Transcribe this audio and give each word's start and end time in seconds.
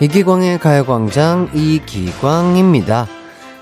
이기광의 0.00 0.58
가요광장 0.58 1.50
이기광입니다. 1.52 3.06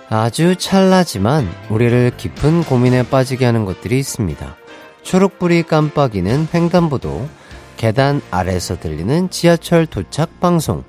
아주 0.08 0.54
찰나지만 0.54 1.48
우리를 1.68 2.12
깊은 2.16 2.62
고민에 2.62 3.02
빠지게 3.02 3.44
하는 3.44 3.64
것들이 3.64 3.98
있습니다. 3.98 4.56
초록불이 5.02 5.64
깜빡이는 5.64 6.46
횡단보도, 6.54 7.28
계단 7.76 8.22
아래서 8.30 8.78
들리는 8.78 9.30
지하철 9.30 9.84
도착 9.84 10.38
방송. 10.38 10.84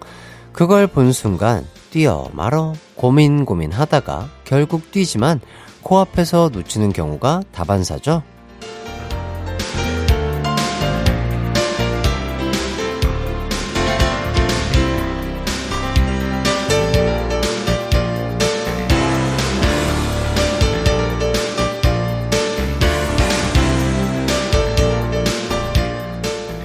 그걸 0.54 0.86
본 0.86 1.12
순간 1.12 1.66
뛰어 1.90 2.30
말어 2.34 2.74
고민 2.94 3.44
고민 3.44 3.72
하다가 3.72 4.30
결국 4.44 4.92
뛰지만 4.92 5.42
코앞에서 5.82 6.52
놓치는 6.54 6.94
경우가 6.94 7.42
다반사죠. 7.52 8.22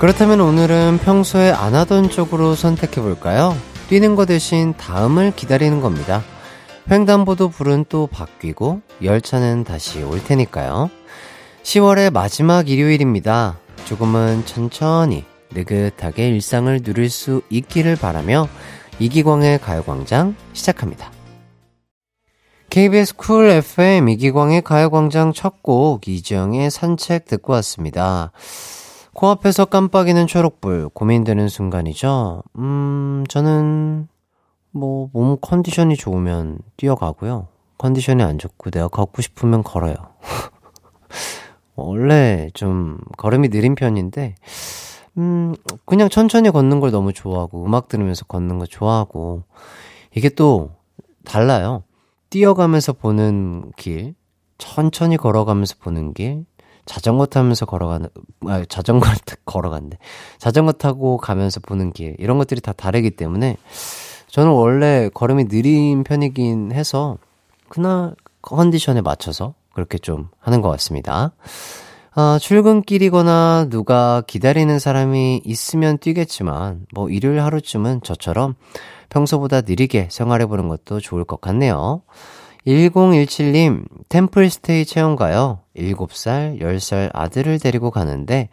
그렇다면 0.05 0.43
오늘은 0.43 0.99
평소에 0.99 1.51
안 1.51 1.75
하던 1.75 2.11
쪽으로 2.11 2.55
선택해 2.55 3.01
볼까요? 3.01 3.57
뛰는 3.89 4.17
거 4.17 4.27
대신 4.27 4.75
다음을 4.75 5.33
기다리는 5.35 5.81
겁니다. 5.81 6.23
횡단보도 6.91 7.49
불은 7.49 7.87
또 7.89 8.07
바뀌고 8.09 8.83
열차는 9.03 9.65
다시 9.65 10.03
올 10.03 10.23
테니까요. 10.23 10.91
10월의 11.63 12.13
마지막 12.13 12.69
일요일입니다. 12.69 13.59
조금은 13.87 14.45
천천히 14.45 15.25
느긋하게 15.55 16.29
일상을 16.29 16.83
누릴 16.83 17.09
수 17.09 17.41
있기를 17.49 17.97
바라며 17.97 18.47
이기광의 18.99 19.59
가요광장 19.59 20.37
시작합니다. 20.53 21.13
KBS 22.69 23.17
쿨 23.17 23.49
FM 23.49 24.11
이기광의 24.11 24.61
가요광장 24.61 25.33
첫 25.33 25.63
곡 25.63 26.09
이지영의 26.09 26.71
산책 26.71 27.25
듣고 27.25 27.55
왔습니다. 27.55 28.33
코앞에서 29.15 29.67
깜빡이는 29.67 30.27
초록불, 30.27 30.91
고민되는 30.91 31.49
순간이죠. 31.49 32.43
음, 32.59 33.25
저는, 33.29 34.09
뭐, 34.73 35.09
몸 35.13 35.39
컨디션이 35.41 35.97
좋으면 35.97 36.59
뛰어가고요. 36.77 37.47
컨디션이 37.79 38.23
안 38.23 38.39
좋고 38.39 38.71
내가 38.71 38.89
걷고 38.89 39.23
싶으면 39.23 39.63
걸어요. 39.63 39.95
원래 41.77 42.51
좀 42.55 42.99
걸음이 43.17 43.51
느린 43.51 43.77
편인데, 43.77 44.35
음, 45.19 45.55
그냥 45.85 46.09
천천히 46.09 46.51
걷는 46.51 46.81
걸 46.81 46.91
너무 46.91 47.13
좋아하고, 47.13 47.65
음악 47.65 47.89
들으면서 47.89 48.25
걷는 48.25 48.59
거 48.59 48.67
좋아하고, 48.67 49.45
이게 50.15 50.29
또 50.29 50.73
달라요. 51.25 51.85
뛰어가면서 52.31 52.95
보는 52.95 53.71
길, 53.77 54.15
천천히 54.59 55.17
걸어가면서 55.17 55.77
보는 55.81 56.15
길, 56.15 56.47
자전거 56.87 57.27
타면서 57.27 57.67
걸어가는, 57.67 58.09
아, 58.47 58.65
자전거 58.69 59.07
걸어간대. 59.45 59.99
자전거 60.39 60.73
타고 60.73 61.17
가면서 61.17 61.61
보는 61.61 61.93
길, 61.93 62.17
이런 62.19 62.39
것들이 62.39 62.61
다 62.61 62.73
다르기 62.73 63.13
때문에, 63.13 63.57
저는 64.29 64.51
원래 64.51 65.09
걸음이 65.13 65.49
느린 65.49 66.05
편이긴 66.05 66.73
해서, 66.73 67.19
그날 67.69 68.15
컨디션에 68.43 69.01
맞춰서 69.01 69.55
그렇게 69.73 69.99
좀 69.99 70.29
하는 70.41 70.61
것 70.61 70.69
같습니다. 70.71 71.33
아, 72.17 72.39
출근길이거나 72.41 73.67
누가 73.71 74.23
기다리는 74.27 74.79
사람이 74.79 75.43
있으면 75.45 75.99
뛰겠지만, 75.99 76.87
뭐 76.95 77.09
일요일 77.09 77.41
하루쯤은 77.41 78.03
저처럼 78.03 78.55
평소보다 79.09 79.63
느리게 79.63 80.09
생활해보는 80.11 80.69
것도 80.69 81.01
좋을 81.01 81.25
것 81.25 81.41
같네요. 81.41 82.03
1017님, 82.67 83.85
템플스테이 84.09 84.85
체험 84.85 85.17
가요. 85.17 85.64
7살, 85.77 86.61
10살 86.61 87.11
아들을 87.13 87.59
데리고 87.59 87.91
가는데, 87.91 88.49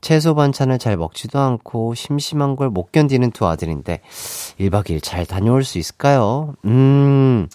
채소 0.00 0.34
반찬을 0.34 0.78
잘 0.78 0.96
먹지도 0.96 1.38
않고 1.38 1.94
심심한 1.94 2.54
걸 2.56 2.70
못 2.70 2.92
견디는 2.92 3.30
두 3.32 3.46
아들인데, 3.46 4.00
1박 4.60 4.84
2일 4.90 5.02
잘 5.02 5.26
다녀올 5.26 5.64
수 5.64 5.78
있을까요? 5.78 6.54
음, 6.64 7.48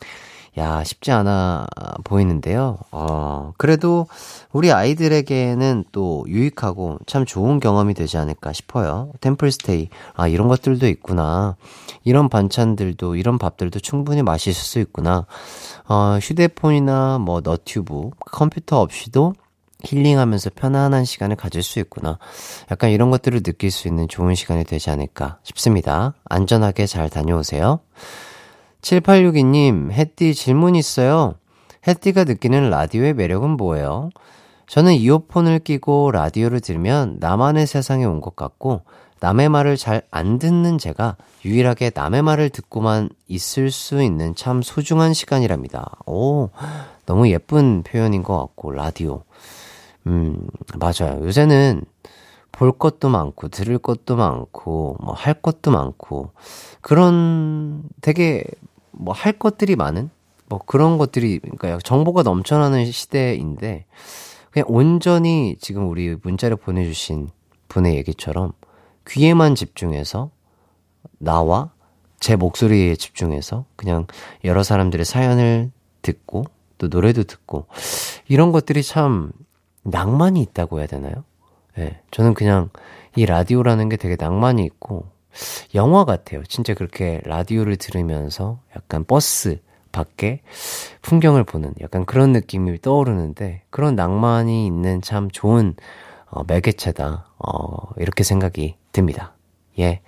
야, 0.58 0.84
쉽지 0.84 1.12
않아 1.12 1.66
보이는데요. 2.04 2.78
어, 2.92 3.54
그래도 3.58 4.08
우리 4.52 4.72
아이들에게는 4.72 5.86
또 5.92 6.26
유익하고 6.28 7.00
참 7.06 7.26
좋은 7.26 7.60
경험이 7.60 7.94
되지 7.94 8.18
않을까 8.18 8.52
싶어요. 8.52 9.12
템플스테이. 9.22 9.90
아, 10.14 10.28
이런 10.28 10.50
것들도 10.50 10.88
있구나. 10.88 11.56
이런 12.04 12.28
반찬들도, 12.28 13.16
이런 13.16 13.38
밥들도 13.38 13.80
충분히 13.80 14.24
맛있을 14.24 14.54
수 14.54 14.80
있구나. 14.80 15.26
어, 15.88 16.18
휴대폰이나 16.22 17.20
뭐 17.20 17.42
너튜브, 17.42 18.10
컴퓨터 18.20 18.82
없이도 18.82 19.34
힐링하면서 19.84 20.52
편안한 20.56 21.06
시간을 21.06 21.36
가질 21.38 21.64
수 21.64 21.80
있구나. 21.80 22.20
약간 22.70 22.92
이런 22.92 23.10
것들을 23.10 23.42
느낄 23.42 23.72
수 23.72 23.88
있는 23.88 24.08
좋은 24.08 24.36
시간이 24.36 24.64
되지 24.66 24.90
않을까 24.90 25.40
싶습니다. 25.44 26.14
안전하게 26.26 26.86
잘 26.86 27.10
다녀오세요. 27.10 27.80
7862님, 28.82 29.92
햇띠 29.92 30.34
질문 30.34 30.76
있어요. 30.76 31.36
햇띠가 31.88 32.24
느끼는 32.24 32.70
라디오의 32.70 33.14
매력은 33.14 33.52
뭐예요? 33.52 34.10
저는 34.68 34.94
이어폰을 34.94 35.60
끼고 35.60 36.12
라디오를 36.12 36.62
들으면 36.62 37.18
나만의 37.20 37.68
세상에 37.68 38.06
온 38.06 38.22
것 38.22 38.36
같고, 38.36 38.82
남의 39.20 39.50
말을 39.50 39.78
잘 39.78 40.02
안 40.10 40.40
듣는 40.40 40.80
제가 40.80 41.16
유일하게 41.46 41.92
남의 41.94 42.24
말을 42.24 42.50
듣고만 42.50 43.10
있을 43.28 43.70
수 43.70 44.02
있는 44.02 44.34
참 44.36 44.62
소중한 44.64 45.14
시간이랍니다. 45.14 45.92
오, 46.08 46.50
너무 47.06 47.30
예쁜 47.30 47.84
표현인 47.84 48.24
것 48.24 48.38
같고, 48.40 48.72
라디오. 48.72 49.24
음, 50.08 50.48
맞아요. 50.80 51.24
요새는 51.24 51.84
볼 52.52 52.72
것도 52.72 53.10
많고, 53.10 53.50
들을 53.50 53.78
것도 53.78 54.16
많고, 54.16 54.98
뭐, 55.02 55.14
할 55.14 55.36
것도 55.36 55.70
많고, 55.72 56.32
그런 56.82 57.84
되게 58.02 58.44
뭐 58.92 59.14
할 59.14 59.34
것들이 59.34 59.76
많은? 59.76 60.10
뭐 60.48 60.60
그런 60.66 60.98
것들이, 60.98 61.40
그러니까 61.40 61.80
정보가 61.84 62.24
넘쳐나는 62.24 62.92
시대인데, 62.92 63.86
그냥 64.52 64.66
온전히 64.68 65.56
지금 65.60 65.90
우리 65.90 66.16
문자를 66.22 66.58
보내주신 66.58 67.30
분의 67.70 67.96
얘기처럼 67.96 68.52
귀에만 69.08 69.56
집중해서 69.56 70.30
나와 71.18 71.72
제 72.20 72.36
목소리에 72.36 72.96
집중해서 72.96 73.66
그냥 73.76 74.08
여러 74.44 74.62
사람들의 74.62 75.06
사연을 75.06 75.72
듣고 76.02 76.44
또 76.78 76.88
노래도 76.88 77.24
듣고 77.24 77.68
이런 78.28 78.52
것들이 78.52 78.84
참 78.84 79.32
낭만이 79.84 80.42
있다고 80.42 80.80
해야 80.80 80.88
되나요? 80.88 81.24
예. 81.78 81.84
네, 81.84 82.02
저는 82.12 82.34
그냥 82.34 82.70
이 83.16 83.26
라디오라는 83.26 83.88
게 83.90 83.96
되게 83.96 84.18
낭만이 84.20 84.64
있고 84.66 85.08
영화 85.76 86.06
같아요. 86.06 86.44
진짜 86.48 86.74
그렇게 86.74 87.22
라디오를 87.26 87.78
들으면서 87.78 88.60
약간 88.76 89.06
버스 89.06 89.60
밖에 89.92 90.42
풍경을 91.02 91.44
보는 91.44 91.74
약간 91.82 92.06
그런 92.06 92.32
느낌이 92.32 92.80
떠오르는데 92.82 93.64
그런 93.70 93.96
낭만이 93.96 94.66
있는 94.66 95.02
참 95.02 95.30
좋은 95.32 95.76
어, 96.30 96.44
매개체다. 96.48 97.26
어, 97.40 97.94
이렇게 97.98 98.24
생각이 98.24 98.76
듭니다. 98.92 99.34
예. 99.80 100.02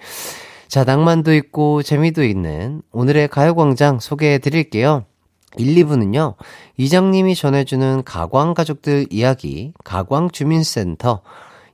자, 0.67 0.83
낭만도 0.83 1.33
있고 1.35 1.83
재미도 1.83 2.23
있는 2.23 2.81
오늘의 2.91 3.27
가요광장 3.27 3.99
소개해 3.99 4.39
드릴게요. 4.39 5.05
1, 5.57 5.75
2부는요, 5.85 6.33
이장님이 6.77 7.35
전해주는 7.35 8.03
가광 8.05 8.55
가족들 8.55 9.05
이야기, 9.11 9.73
가광 9.83 10.31
주민센터, 10.31 11.21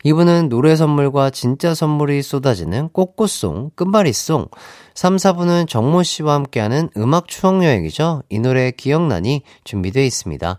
이분은 0.04 0.50
노래 0.50 0.76
선물과 0.76 1.30
진짜 1.32 1.74
선물이 1.74 2.22
쏟아지는 2.24 2.90
꽃꽃송, 2.90 3.72
끝말잇송. 3.76 4.48
3, 4.96 5.16
4부는 5.18 5.68
정모 5.68 6.04
씨와 6.04 6.36
함께하는 6.36 6.90
음악 6.98 7.28
추억 7.28 7.64
여행이죠. 7.64 8.24
이 8.30 8.40
노래 8.40 8.72
기억나니 8.72 9.44
준비되어 9.66 10.04
있습니다. 10.04 10.58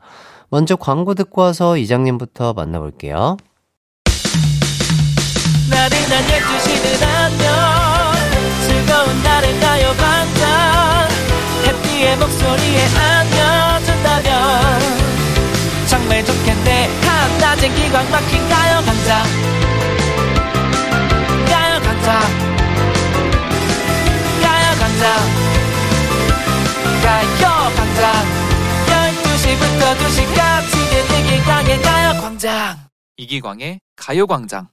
먼저 0.51 0.77
광고 0.77 1.15
듣고 1.15 1.43
와서 1.43 1.77
이장님부터 1.77 2.53
만나볼게요. 2.53 3.37
나른한 5.71 6.25
12시는 6.25 7.03
안녕 7.03 7.49
즐거운 8.67 9.23
날을 9.23 9.61
가요 9.61 9.93
반짝 9.97 11.09
해피의 11.67 12.17
목소리에 12.17 12.87
안겨 12.99 13.40
한낮엔 17.61 17.75
기광 17.75 18.11
막힌 18.11 18.49
가요광장 18.49 19.25
가요광장 21.47 22.21
가요광장 24.43 25.05
가요광장 27.03 28.13
12시부터 28.87 29.83
2시까지 29.99 30.75
이기광의 31.21 31.83
가요 31.83 32.21
광장. 32.21 32.79
이기광의 33.19 33.81
가요 33.95 34.27
광장 34.27 34.69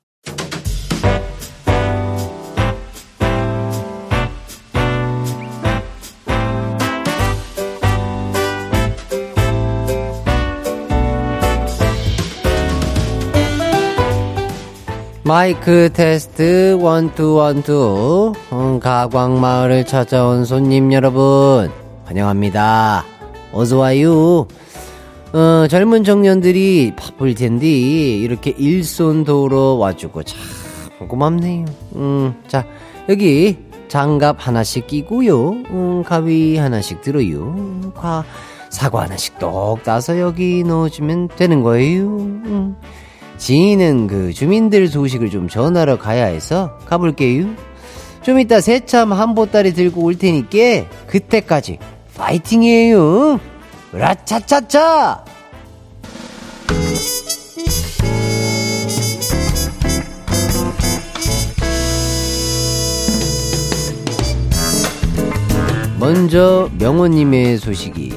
마이크 15.28 15.90
테스트 15.92 16.78
원투 16.80 17.34
원투 17.34 18.32
음, 18.54 18.80
가광마을을 18.80 19.86
찾아온 19.86 20.46
손님 20.46 20.94
여러분 20.94 21.70
환영합니다. 22.06 23.04
어서 23.52 23.78
와요. 23.78 24.48
어, 25.34 25.68
젊은 25.70 26.06
청년들이 26.06 26.94
바쁠 26.96 27.36
텐데 27.36 27.68
이렇게 27.68 28.52
일손 28.52 29.26
도로 29.26 29.78
와주고 29.78 30.24
참 30.24 30.40
고맙네요. 31.10 31.66
음, 31.98 32.34
자 32.48 32.66
여기 33.10 33.58
장갑 33.90 34.38
하나씩 34.40 34.88
끼고요. 34.88 35.50
음, 35.50 36.04
가위 36.06 36.56
하나씩 36.56 37.02
들어요. 37.02 37.92
과 37.94 38.24
사과 38.70 39.02
하나씩 39.02 39.40
똑 39.40 39.84
따서 39.84 40.18
여기 40.22 40.64
넣어주면 40.64 41.30
되는 41.36 41.64
거예요. 41.64 42.08
음. 42.08 42.78
지인은 43.38 44.08
그 44.08 44.34
주민들 44.34 44.88
소식을 44.88 45.30
좀 45.30 45.48
전하러 45.48 45.98
가야 45.98 46.26
해서 46.26 46.78
가볼게요. 46.86 47.48
좀 48.22 48.40
이따 48.40 48.60
새참 48.60 49.14
한 49.14 49.36
보따리 49.36 49.74
들고 49.74 50.02
올 50.02 50.18
테니까 50.18 50.90
그때까지 51.08 51.80
파이팅이에요. 52.16 53.40
라차차차! 53.94 55.24
먼저 66.00 66.70
명호님의 66.78 67.58
소식이 67.58 68.14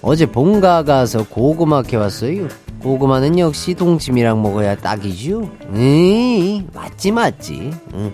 어제 0.00 0.26
본가 0.26 0.84
가서 0.84 1.26
고구마 1.28 1.82
캐왔어요. 1.82 2.48
고구마는 2.82 3.38
역시 3.38 3.74
동치미랑 3.74 4.40
먹어야 4.42 4.74
딱이죠. 4.76 5.50
에이, 5.74 6.64
맞지 6.72 7.12
맞지. 7.12 7.72
응. 7.94 8.12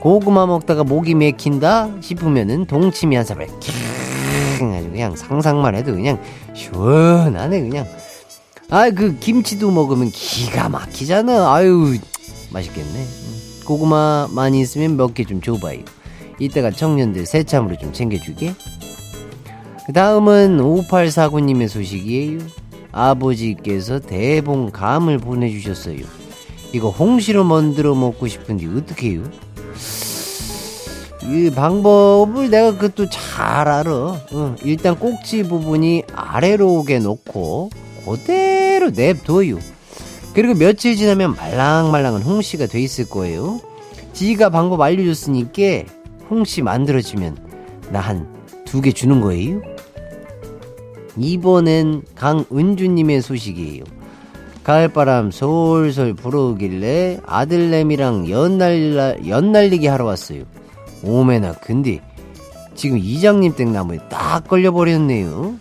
고구마 0.00 0.46
먹다가 0.46 0.84
목이 0.84 1.14
맥힌다 1.14 1.90
싶으면은 2.00 2.64
동치미 2.66 3.16
한 3.16 3.24
사발 3.26 3.46
캬 3.48 4.72
아주 4.74 4.90
그냥 4.90 5.14
상상만 5.16 5.74
해도 5.74 5.92
그냥 5.92 6.18
시원하네 6.54 7.60
그냥. 7.60 7.86
아 8.70 8.88
그 8.90 9.18
김치도 9.18 9.70
먹으면 9.70 10.10
기가 10.10 10.68
막히잖아. 10.68 11.52
아유 11.52 11.98
맛있겠네. 12.52 13.06
고구마 13.66 14.28
많이 14.30 14.60
있으면 14.60 14.96
몇 14.96 15.12
개 15.12 15.24
좀 15.24 15.40
줘봐요. 15.42 15.80
이따가 16.38 16.70
청년들 16.70 17.26
새참으로 17.26 17.76
좀 17.76 17.92
챙겨주게. 17.92 18.54
그 19.86 19.92
다음은 19.92 20.58
5849님의 20.58 21.68
소식이에요. 21.68 22.38
아버지께서 22.92 23.98
대봉 24.00 24.70
감을 24.72 25.18
보내주셨어요. 25.18 26.04
이거 26.72 26.88
홍시로 26.90 27.44
만들어 27.44 27.94
먹고 27.94 28.26
싶은데 28.28 28.66
어떻게 28.66 29.10
해요? 29.10 29.22
이 31.24 31.50
방법을 31.54 32.50
내가 32.50 32.72
그것도 32.76 33.08
잘 33.10 33.68
알아. 33.68 33.92
어, 34.32 34.56
일단 34.64 34.98
꼭지 34.98 35.42
부분이 35.44 36.04
아래로 36.14 36.68
오게 36.76 36.98
놓고 36.98 37.70
그대로 38.06 38.90
냅둬요. 38.90 39.58
그리고 40.34 40.54
며칠 40.54 40.96
지나면 40.96 41.34
말랑말랑한 41.36 42.22
홍시가 42.22 42.66
돼 42.66 42.80
있을 42.80 43.08
거예요. 43.08 43.60
지가 44.12 44.50
방법 44.50 44.80
알려줬으니까 44.80 45.84
홍시 46.30 46.62
만들어지면 46.62 47.36
나 47.92 48.00
한 48.00 48.26
두 48.64 48.80
개 48.80 48.92
주는 48.92 49.20
거예요. 49.20 49.60
이번엔 51.16 52.02
강은주님의 52.14 53.22
소식이에요. 53.22 53.84
가을바람 54.62 55.30
솔솔 55.30 56.14
불어오길래 56.14 57.20
아들내미랑 57.26 58.28
연날, 58.28 59.20
연날리기 59.26 59.86
하러 59.86 60.04
왔어요. 60.04 60.44
오메나, 61.02 61.54
근데 61.62 62.00
지금 62.74 62.98
이장님 62.98 63.54
땡나무에 63.54 63.98
딱 64.08 64.46
걸려버렸네요. 64.46 65.54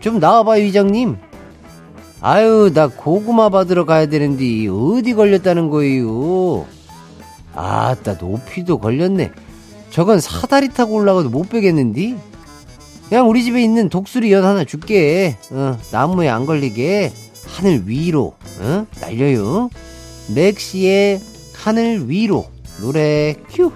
좀 0.00 0.18
나와봐요, 0.18 0.64
이장님. 0.64 1.16
아유, 2.20 2.70
나 2.72 2.88
고구마 2.88 3.50
받으러 3.50 3.84
가야 3.84 4.06
되는데 4.06 4.66
어디 4.68 5.14
걸렸다는 5.14 5.68
거예요? 5.68 6.64
아따, 7.54 8.14
높이도 8.14 8.78
걸렸네. 8.78 9.32
저건 9.90 10.20
사다리 10.20 10.68
타고 10.70 10.94
올라가도 10.94 11.28
못 11.28 11.48
빼겠는디? 11.48 12.16
그냥 13.08 13.28
우리 13.28 13.44
집에 13.44 13.62
있는 13.62 13.88
독수리 13.88 14.32
연 14.32 14.44
하나 14.44 14.64
줄게. 14.64 15.36
어, 15.50 15.78
나무에 15.92 16.28
안 16.28 16.46
걸리게 16.46 17.12
하늘 17.46 17.82
위로 17.86 18.34
어? 18.60 18.86
날려요. 19.00 19.70
렉시의 20.34 21.20
하늘 21.54 22.08
위로 22.08 22.46
노래 22.80 23.34
큐. 23.50 23.72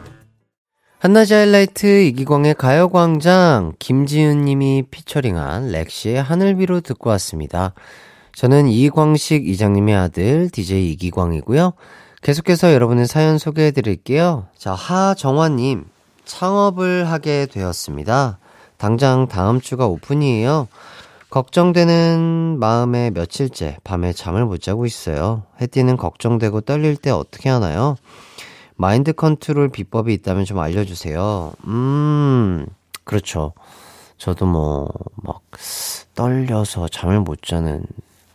한낮의 1.00 1.32
하이라이트 1.32 2.02
이기광의 2.06 2.54
가요광장 2.54 3.74
김지은님이 3.78 4.84
피처링한 4.90 5.70
렉시의 5.70 6.20
하늘 6.20 6.58
위로 6.58 6.80
듣고 6.80 7.10
왔습니다. 7.10 7.74
저는 8.34 8.66
이광식 8.68 9.46
이장님의 9.48 9.94
아들 9.94 10.50
DJ 10.50 10.90
이기광이고요. 10.92 11.74
계속해서 12.22 12.72
여러분의 12.72 13.06
사연 13.06 13.38
소개해 13.38 13.70
드릴게요. 13.70 14.46
자, 14.56 14.74
하정화님, 14.74 15.84
창업을 16.24 17.08
하게 17.08 17.46
되었습니다. 17.46 18.38
당장 18.78 19.28
다음 19.28 19.60
주가 19.60 19.86
오픈이에요. 19.86 20.68
걱정되는 21.30 22.56
마음에 22.58 23.10
며칠째 23.10 23.76
밤에 23.84 24.12
잠을 24.12 24.46
못 24.46 24.62
자고 24.62 24.86
있어요. 24.86 25.42
혜띠는 25.60 25.96
걱정되고 25.98 26.62
떨릴 26.62 26.96
때 26.96 27.10
어떻게 27.10 27.50
하나요? 27.50 27.96
마인드 28.76 29.12
컨트롤 29.12 29.68
비법이 29.68 30.14
있다면 30.14 30.44
좀 30.44 30.58
알려주세요. 30.60 31.52
음, 31.66 32.66
그렇죠. 33.04 33.52
저도 34.16 34.46
뭐, 34.46 34.88
막, 35.16 35.42
떨려서 36.14 36.88
잠을 36.88 37.20
못 37.20 37.42
자는 37.42 37.84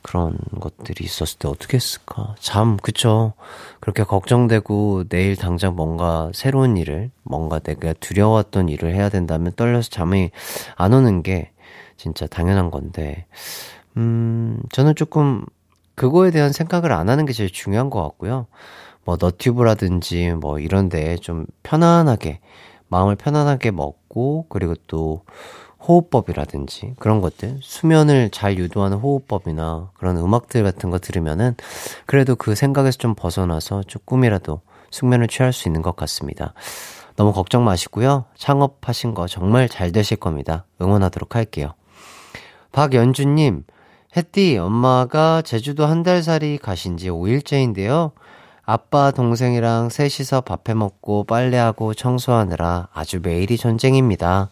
그런 0.04 0.38
것들이 0.60 1.04
있었을 1.06 1.40
때 1.40 1.48
어떻게 1.48 1.78
했을까? 1.78 2.36
잠, 2.40 2.78
그쵸. 2.78 3.34
그렇게 3.80 4.04
걱정되고 4.04 5.06
내일 5.10 5.36
당장 5.36 5.76
뭔가 5.76 6.30
새로운 6.34 6.78
일을, 6.78 7.12
뭔가 7.24 7.60
내가 7.60 7.94
두려웠던 7.94 8.70
일을 8.70 8.94
해야 8.94 9.10
된다면 9.10 9.54
떨려서 9.56 9.90
잠이 9.90 10.32
안 10.76 10.94
오는 10.94 11.24
게 11.24 11.52
진짜 11.98 12.28
당연한 12.28 12.70
건데, 12.72 13.26
음, 13.98 14.60
저는 14.72 14.96
조금 14.96 15.46
그거에 15.96 16.32
대한 16.32 16.52
생각을 16.52 16.92
안 16.92 17.10
하는 17.10 17.26
게 17.26 17.34
제일 17.34 17.52
중요한 17.52 17.90
것 17.90 18.02
같고요. 18.02 18.48
뭐, 19.06 19.18
너튜브라든지 19.20 20.32
뭐 20.34 20.60
이런 20.60 20.90
데 20.90 21.18
좀 21.22 21.46
편안하게, 21.64 22.40
마음을 22.90 23.16
편안하게 23.16 23.72
먹고, 23.72 24.48
그리고 24.50 24.76
또, 24.88 25.24
호흡법이라든지 25.88 26.96
그런 27.00 27.22
것들, 27.22 27.60
수면을 27.62 28.30
잘 28.32 28.58
유도하는 28.58 28.98
호흡법이나 28.98 29.92
그런 29.96 30.18
음악들 30.18 30.64
같은 30.64 30.90
거 30.90 31.00
들으면은 31.00 31.56
그래도 32.06 32.36
그 32.36 32.56
생각에서 32.56 32.98
좀 32.98 33.16
벗어나서 33.16 33.84
조금이라도 33.84 34.62
숙면을 34.92 35.28
취할 35.28 35.54
수 35.54 35.68
있는 35.68 35.82
것 35.82 35.96
같습니다. 35.96 36.54
너무 37.16 37.34
걱정 37.34 37.64
마시고요. 37.66 38.26
창업하신 38.38 39.14
거 39.14 39.28
정말 39.28 39.70
잘 39.70 39.92
되실 39.92 40.18
겁니다. 40.18 40.66
응원하도록 40.82 41.36
할게요. 41.36 41.74
박연주님, 42.72 43.64
햇띠, 44.16 44.58
엄마가 44.58 45.42
제주도 45.42 45.86
한 45.86 46.04
달 46.04 46.24
살이 46.24 46.58
가신 46.58 46.98
지 46.98 47.10
5일째인데요. 47.10 48.12
아빠, 48.66 49.12
동생이랑 49.12 49.90
셋이서 49.90 50.42
밥해 50.42 50.74
먹고 50.76 51.26
빨래하고 51.26 51.94
청소하느라 51.94 52.88
아주 52.94 53.20
매일이 53.22 53.58
전쟁입니다. 53.58 54.50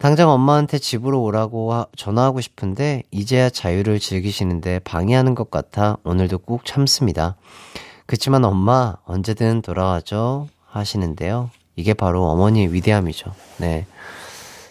당장 0.00 0.30
엄마한테 0.30 0.78
집으로 0.78 1.22
오라고 1.22 1.74
하, 1.74 1.86
전화하고 1.94 2.40
싶은데 2.40 3.02
이제야 3.10 3.50
자유를 3.50 4.00
즐기시는데 4.00 4.78
방해하는 4.78 5.34
것 5.34 5.50
같아 5.50 5.98
오늘도 6.04 6.38
꾹 6.38 6.64
참습니다. 6.64 7.36
그치만 8.06 8.46
엄마 8.46 8.94
언제든 9.04 9.60
돌아와줘 9.60 10.46
하시는데요. 10.64 11.50
이게 11.76 11.92
바로 11.92 12.24
어머니의 12.30 12.72
위대함이죠. 12.72 13.30
네. 13.58 13.86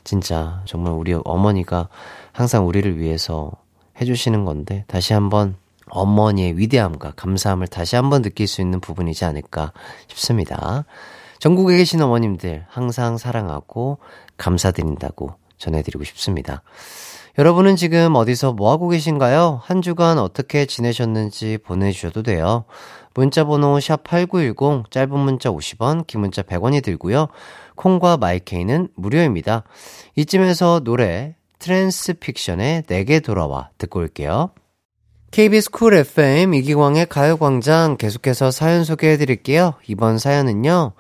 진짜 0.04 0.64
정말 0.66 0.94
우리 0.94 1.14
어머니가 1.14 1.90
항상 2.32 2.68
우리를 2.68 2.98
위해서 2.98 3.52
해주시는 4.02 4.46
건데 4.46 4.84
다시 4.88 5.14
한번 5.14 5.58
어머니의 5.92 6.58
위대함과 6.58 7.14
감사함을 7.16 7.68
다시 7.68 7.96
한번 7.96 8.24
느낄 8.24 8.48
수 8.48 8.62
있는 8.62 8.80
부분이지 8.80 9.26
않을까 9.26 9.74
싶습니다. 10.08 10.86
전국에 11.38 11.78
계신 11.78 12.02
어머님들 12.02 12.66
항상 12.68 13.18
사랑하고 13.18 14.00
감사드린다고 14.40 15.36
전해드리고 15.60 16.04
싶습니다. 16.06 16.64
여러분은 17.38 17.76
지금 17.76 18.16
어디서 18.16 18.54
뭐하고 18.54 18.90
계신가요? 18.90 19.62
한 19.64 19.82
주간 19.82 20.18
어떻게 20.18 20.66
지내셨는지 20.66 21.60
보내주셔도 21.64 22.24
돼요. 22.24 22.66
문자번호 23.14 23.78
샵8910, 23.78 24.90
짧은 24.92 25.18
문자 25.18 25.50
50원, 25.50 26.08
긴 26.08 26.22
문자 26.22 26.42
100원이 26.42 26.84
들고요. 26.84 27.28
콩과 27.76 28.18
마이케이는 28.18 28.90
무료입니다. 28.96 29.64
이쯤에서 30.16 30.82
노래 30.84 31.36
트랜스픽션의 31.60 32.84
내게 32.88 33.20
돌아와 33.20 33.70
듣고 33.78 34.00
올게요. 34.00 34.52
KBS 35.32 35.70
쿨 35.70 35.94
FM 35.94 36.54
이기광의 36.56 37.06
가요광장 37.06 37.98
계속해서 37.98 38.52
사연 38.52 38.84
소개해 38.84 39.18
드릴게요. 39.18 39.76
이번 39.88 40.18
사연은요, 40.18 40.94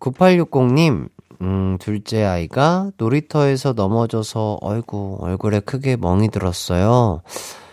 9860님, 0.00 1.08
음, 1.44 1.76
둘째 1.78 2.24
아이가 2.24 2.90
놀이터에서 2.96 3.74
넘어져서, 3.74 4.58
어이구, 4.62 5.18
얼굴에 5.20 5.60
크게 5.60 5.96
멍이 5.96 6.30
들었어요. 6.30 7.20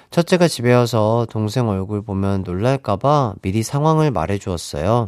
첫째가 0.10 0.50
집에 0.50 0.74
와서 0.74 1.26
동생 1.30 1.70
얼굴 1.70 2.02
보면 2.02 2.44
놀랄까봐 2.46 3.36
미리 3.42 3.64
상황을 3.64 4.12
말해 4.12 4.38
주었어요. 4.38 5.08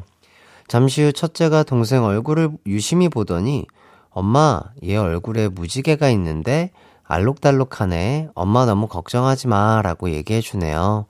잠시 0.70 1.04
후 1.04 1.12
첫째가 1.12 1.64
동생 1.64 2.06
얼굴을 2.06 2.52
유심히 2.66 3.10
보더니, 3.10 3.68
엄마, 4.12 4.62
얘 4.86 4.96
얼굴에 4.96 5.50
무지개가 5.50 6.10
있는데, 6.12 6.72
알록달록하네. 7.06 8.30
엄마 8.34 8.66
너무 8.66 8.88
걱정하지 8.88 9.50
마. 9.50 9.82
라고 9.82 10.10
얘기해주네요. 10.10 11.06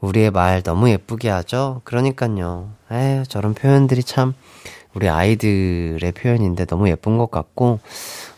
우리의 0.00 0.32
말 0.32 0.62
너무 0.64 0.90
예쁘게 0.90 1.30
하죠? 1.30 1.82
그러니까요. 1.84 2.70
에휴, 2.90 3.24
저런 3.26 3.54
표현들이 3.54 4.02
참, 4.02 4.34
우리 4.96 5.10
아이들의 5.10 6.10
표현인데 6.12 6.64
너무 6.64 6.88
예쁜 6.88 7.18
것 7.18 7.30
같고, 7.30 7.80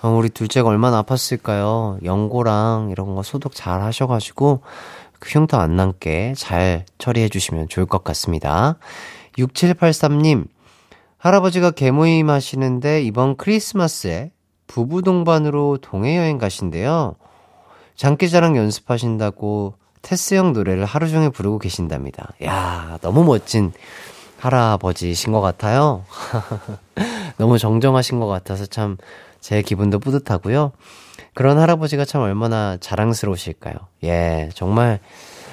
어, 0.02 0.08
우리 0.08 0.28
둘째가 0.28 0.68
얼마나 0.68 1.04
아팠을까요? 1.04 2.04
연고랑 2.04 2.88
이런 2.90 3.14
거 3.14 3.22
소독 3.22 3.54
잘 3.54 3.80
하셔가지고, 3.80 4.62
그 5.20 5.28
흉터 5.30 5.58
안 5.58 5.76
남게 5.76 6.34
잘 6.36 6.84
처리해 6.98 7.28
주시면 7.28 7.68
좋을 7.68 7.86
것 7.86 8.02
같습니다. 8.02 8.76
6783님, 9.38 10.48
할아버지가 11.18 11.70
개모임 11.70 12.28
하시는데 12.28 13.02
이번 13.02 13.36
크리스마스에 13.36 14.32
부부 14.66 15.02
동반으로 15.02 15.78
동해 15.80 16.16
여행 16.16 16.38
가신대요. 16.38 17.14
장기자랑 17.94 18.56
연습하신다고 18.56 19.74
테스 20.02 20.34
형 20.34 20.52
노래를 20.52 20.84
하루 20.84 21.08
종일 21.08 21.30
부르고 21.30 21.60
계신답니다. 21.60 22.32
야, 22.44 22.98
너무 23.00 23.22
멋진 23.22 23.72
할아버지신 24.38 25.32
것 25.32 25.40
같아요. 25.40 26.04
너무 27.38 27.58
정정하신 27.58 28.20
것 28.20 28.26
같아서 28.26 28.66
참 28.66 28.96
제 29.40 29.62
기분도 29.62 29.98
뿌듯하고요. 29.98 30.72
그런 31.34 31.58
할아버지가 31.58 32.04
참 32.04 32.22
얼마나 32.22 32.76
자랑스러우실까요? 32.78 33.74
예, 34.04 34.48
정말 34.54 35.00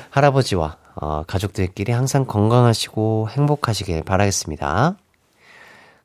할아버지와 0.10 0.78
어, 0.96 1.24
가족들끼리 1.28 1.92
항상 1.92 2.26
건강하시고 2.26 3.30
행복하시길 3.30 4.04
바라겠습니다. 4.04 4.98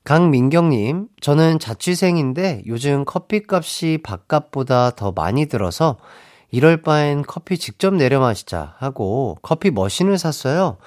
강민경님, 0.04 1.08
저는 1.20 1.58
자취생인데 1.58 2.62
요즘 2.66 3.04
커피값이 3.04 4.00
밥값보다 4.02 4.90
더 4.90 5.12
많이 5.12 5.46
들어서 5.46 5.96
이럴 6.50 6.82
바엔 6.82 7.22
커피 7.22 7.58
직접 7.58 7.94
내려 7.94 8.18
마시자 8.18 8.74
하고 8.78 9.38
커피 9.42 9.70
머신을 9.70 10.18
샀어요. 10.18 10.78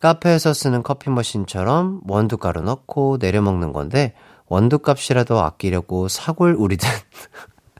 카페에서 0.00 0.52
쓰는 0.54 0.82
커피 0.82 1.10
머신처럼 1.10 2.00
원두가루 2.08 2.62
넣고 2.62 3.18
내려 3.18 3.42
먹는 3.42 3.72
건데 3.72 4.14
원두값이라도 4.48 5.38
아끼려고 5.40 6.08
사골 6.08 6.54
우리듯 6.54 6.88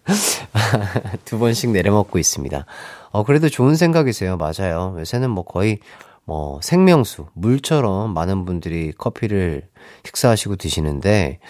두 1.24 1.38
번씩 1.38 1.70
내려 1.70 1.92
먹고 1.92 2.18
있습니다. 2.18 2.64
어, 3.10 3.24
그래도 3.24 3.48
좋은 3.48 3.74
생각이세요. 3.74 4.36
맞아요. 4.36 4.94
요새는 4.98 5.30
뭐 5.30 5.44
거의 5.44 5.80
뭐 6.30 6.60
생명수, 6.62 7.26
물처럼 7.34 8.14
많은 8.14 8.44
분들이 8.44 8.92
커피를 8.92 9.68
식사하시고 10.04 10.54
드시는데, 10.54 11.40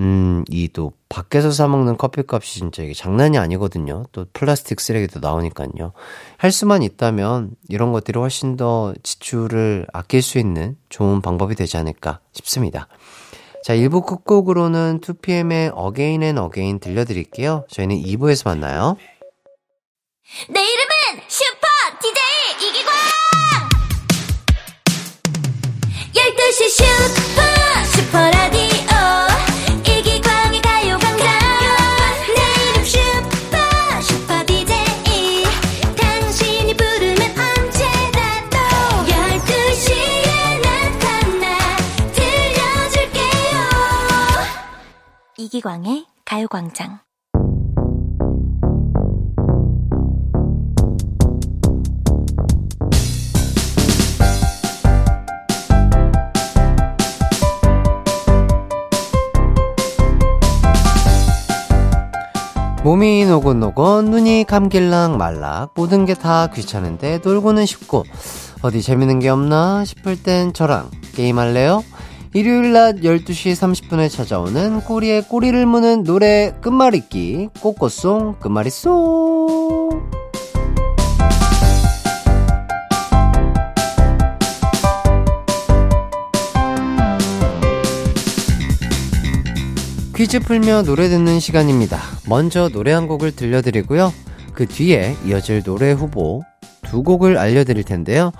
음, 0.00 0.42
이 0.48 0.68
또 0.72 0.92
밖에서 1.10 1.50
사먹는 1.50 1.98
커피 1.98 2.22
값이 2.26 2.60
진짜 2.60 2.82
이게 2.82 2.94
장난이 2.94 3.36
아니거든요. 3.36 4.04
또 4.12 4.24
플라스틱 4.32 4.80
쓰레기도 4.80 5.20
나오니까요. 5.20 5.92
할 6.38 6.50
수만 6.50 6.82
있다면 6.82 7.50
이런 7.68 7.92
것들이 7.92 8.18
훨씬 8.18 8.56
더 8.56 8.94
지출을 9.02 9.86
아낄 9.92 10.22
수 10.22 10.38
있는 10.38 10.78
좋은 10.88 11.20
방법이 11.20 11.54
되지 11.54 11.76
않을까 11.76 12.20
싶습니다. 12.32 12.88
자, 13.62 13.74
1부 13.74 14.06
끝곡으로는 14.06 15.00
2PM의 15.02 15.76
Again 15.78 16.22
and 16.22 16.40
Again 16.40 16.80
들려드릴게요. 16.80 17.66
저희는 17.68 17.96
2부에서 17.96 18.46
만나요. 18.48 18.96
내 20.48 20.60
이름은 20.60 20.81
이기광의 45.54 46.06
가요광장 46.24 47.00
몸이 62.82 63.26
노곤노곤, 63.26 64.06
눈이 64.06 64.44
감길랑 64.44 65.18
말락, 65.18 65.72
모든 65.74 66.06
게 66.06 66.14
다 66.14 66.46
귀찮은데 66.46 67.18
놀고는 67.22 67.66
싶고, 67.66 68.04
어디 68.62 68.80
재밌는 68.80 69.18
게 69.18 69.28
없나 69.28 69.84
싶을 69.84 70.22
땐 70.22 70.54
저랑 70.54 70.90
게임할래요? 71.14 71.84
일요일 72.34 72.72
낮 72.72 72.96
12시 72.96 73.52
30분에 73.52 74.10
찾아오는 74.10 74.80
꼬리에 74.80 75.20
꼬리를 75.20 75.66
무는 75.66 76.02
노래 76.02 76.54
끝말잇기, 76.62 77.50
꽃꽃송, 77.60 78.36
끝말잇송! 78.40 80.10
퀴즈 90.16 90.40
풀며 90.40 90.84
노래 90.84 91.08
듣는 91.08 91.38
시간입니다. 91.38 91.98
먼저 92.28 92.70
노래 92.70 92.92
한 92.92 93.06
곡을 93.08 93.36
들려드리고요. 93.36 94.12
그 94.54 94.66
뒤에 94.66 95.16
이어질 95.26 95.62
노래 95.64 95.92
후보 95.92 96.42
두 96.92 97.02
곡을 97.02 97.38
알려드릴 97.38 97.84
텐데요. 97.84 98.32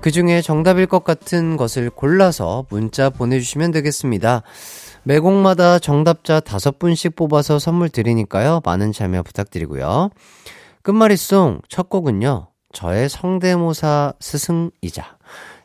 그 0.00 0.10
중에 0.10 0.40
정답일 0.40 0.86
것 0.86 1.04
같은 1.04 1.58
것을 1.58 1.90
골라서 1.90 2.64
문자 2.70 3.10
보내주시면 3.10 3.70
되겠습니다. 3.70 4.40
매 5.02 5.18
곡마다 5.18 5.78
정답자 5.78 6.40
다섯 6.40 6.78
분씩 6.78 7.16
뽑아서 7.16 7.58
선물 7.58 7.90
드리니까요. 7.90 8.62
많은 8.64 8.92
참여 8.92 9.22
부탁드리고요. 9.24 10.08
끝말잇송 10.80 11.60
첫 11.68 11.90
곡은요. 11.90 12.46
저의 12.72 13.10
성대모사 13.10 14.14
스승이자 14.20 15.18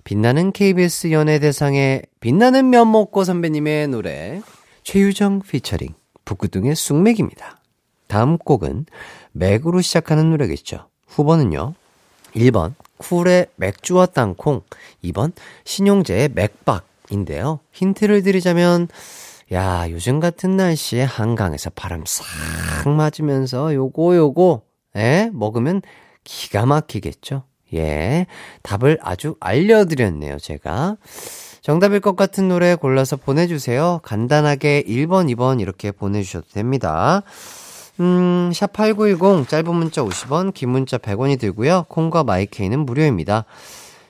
빛나는 0.04 0.52
KBS 0.52 1.12
연예대상의 1.12 2.02
빛나는 2.20 2.70
면목고 2.70 3.24
선배님의 3.24 3.88
노래 3.88 4.42
최유정 4.84 5.44
피처링 5.44 5.94
북구둥의 6.26 6.76
쑥맥입니다. 6.76 7.62
다음 8.08 8.38
곡은 8.38 8.86
맥으로 9.32 9.80
시작하는 9.80 10.30
노래겠죠. 10.32 10.90
후보는요. 11.08 11.76
1번 12.36 12.74
쿨의 12.98 13.48
맥주와 13.56 14.08
땅콩, 14.08 14.62
2번 15.04 15.34
신용재의 15.66 16.30
맥박인데요. 16.34 17.60
힌트를 17.72 18.24
드리자면 18.24 18.88
야, 19.52 19.90
요즘 19.90 20.20
같은 20.20 20.56
날씨에 20.58 21.04
한강에서 21.04 21.70
바람 21.72 22.04
싹 22.06 22.90
맞으면서 22.90 23.74
요거 23.74 24.16
요거 24.16 24.62
에 24.96 25.30
먹으면 25.34 25.82
기가 26.24 26.66
막히겠죠. 26.66 27.44
예. 27.74 28.28
답을 28.62 29.00
아주 29.02 29.36
알려드렸네요, 29.40 30.38
제가. 30.40 30.98
정답일 31.62 32.02
것 32.02 32.16
같은 32.16 32.48
노래 32.50 32.76
골라서 32.76 33.16
보내주세요. 33.16 34.02
간단하게 34.04 34.84
1번, 34.84 35.34
2번 35.34 35.62
이렇게 35.62 35.92
보내주셔도 35.92 36.48
됩니다. 36.50 37.24
음, 38.00 38.50
샵8910 38.54 39.48
짧은 39.48 39.76
문자 39.76 40.02
50원, 40.04 40.54
긴 40.54 40.70
문자 40.70 40.98
100원이 40.98 41.40
들고요. 41.40 41.86
콩과 41.90 42.24
마이케이는 42.24 42.86
무료입니다. 42.86 43.46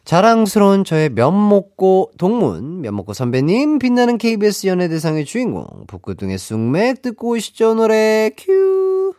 자랑스러운 0.06 0.84
저의 0.84 1.10
면목고 1.10 2.12
동문, 2.18 2.82
면목고 2.82 3.14
선배님, 3.14 3.80
빛나는 3.80 4.18
KBS 4.18 4.68
연예대상의 4.68 5.26
주인공, 5.26 5.66
북구등의 5.88 6.38
쑥맥 6.38 7.02
듣고 7.02 7.30
오시죠, 7.30 7.76
노래 7.76 8.32
큐! 8.38 9.14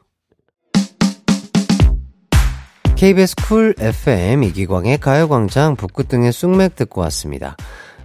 KBS 2.97 3.35
쿨 3.49 3.75
FM 3.79 4.45
이기광의 4.45 4.99
가요광장 4.99 5.77
북구등의 5.77 6.33
쑥맥 6.33 6.77
듣고 6.77 7.01
왔습니다. 7.03 7.57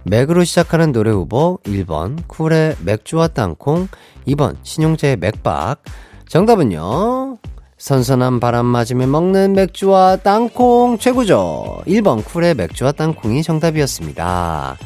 맥으로 0.04 0.44
시작하는 0.44 0.92
노래 0.92 1.10
후보 1.10 1.58
1번 1.64 2.22
쿨의 2.26 2.76
맥주와 2.84 3.28
땅콩 3.28 3.88
2번 4.26 4.56
신용재의 4.62 5.16
맥박 5.16 5.82
정답은요 6.30 7.38
선선한 7.76 8.38
바람 8.38 8.64
맞으며 8.64 9.08
먹는 9.08 9.52
맥주와 9.54 10.16
땅콩 10.16 10.96
최고죠. 10.96 11.82
1번 11.88 12.24
쿨의 12.24 12.54
맥주와 12.54 12.92
땅콩이 12.92 13.42
정답이었습니다. 13.42 14.76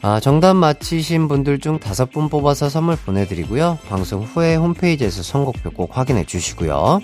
아, 0.00 0.20
정답 0.20 0.54
맞히신 0.54 1.28
분들 1.28 1.58
중 1.58 1.78
다섯 1.78 2.10
분 2.10 2.30
뽑아서 2.30 2.70
선물 2.70 2.96
보내드리고요. 2.96 3.80
방송 3.88 4.22
후에 4.22 4.54
홈페이지에서 4.54 5.22
선곡표 5.22 5.72
꼭 5.72 5.98
확인해 5.98 6.24
주시고요. 6.24 7.00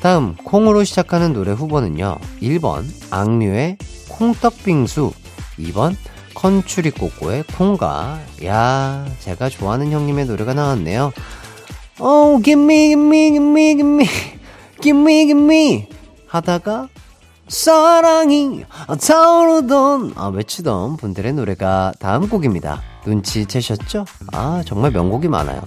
다음 0.00 0.34
콩으로 0.34 0.82
시작하는 0.82 1.32
노래 1.32 1.52
후보는요. 1.52 2.16
1번 2.42 2.84
악뮤의 3.12 3.78
콩떡빙수 4.08 5.12
2번 5.60 5.94
컨츄리 6.34 6.90
꼬꼬의 6.90 7.44
콩가 7.56 8.18
야 8.44 9.06
제가 9.20 9.50
좋아하는 9.50 9.92
형님의 9.92 10.26
노래가 10.26 10.52
나왔네요. 10.52 11.12
Oh 11.98 12.42
gimme 12.42 12.88
gimme 12.88 13.30
gimme 13.30 13.74
gimme 13.74 14.06
gimme 14.82 15.26
gimme 15.26 15.88
하다가 16.26 16.88
사랑이 17.48 18.64
타오르던 19.00 20.12
아, 20.16 20.26
외치던 20.28 20.98
분들의 20.98 21.32
노래가 21.32 21.94
다음 21.98 22.28
곡입니다. 22.28 22.82
눈치채셨죠? 23.06 24.04
아 24.32 24.62
정말 24.66 24.90
명곡이 24.90 25.28
많아요. 25.28 25.62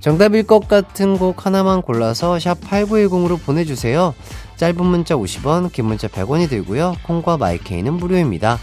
정답일 0.00 0.42
것 0.48 0.66
같은 0.66 1.16
곡 1.16 1.46
하나만 1.46 1.82
골라서 1.82 2.40
샵 2.40 2.60
8910으로 2.60 3.40
보내주세요. 3.40 4.14
짧은 4.56 4.84
문자 4.84 5.14
50원, 5.14 5.70
긴 5.70 5.84
문자 5.84 6.08
100원이 6.08 6.48
들고요. 6.48 6.96
콩과 7.04 7.36
마이케이는 7.36 7.94
무료입니다. 7.94 8.58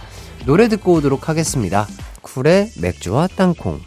노래 0.46 0.68
듣고 0.68 0.94
오도록 0.94 1.30
하겠습니다. 1.30 1.88
쿨의 2.22 2.72
맥주와 2.82 3.28
땅콩. 3.38 3.80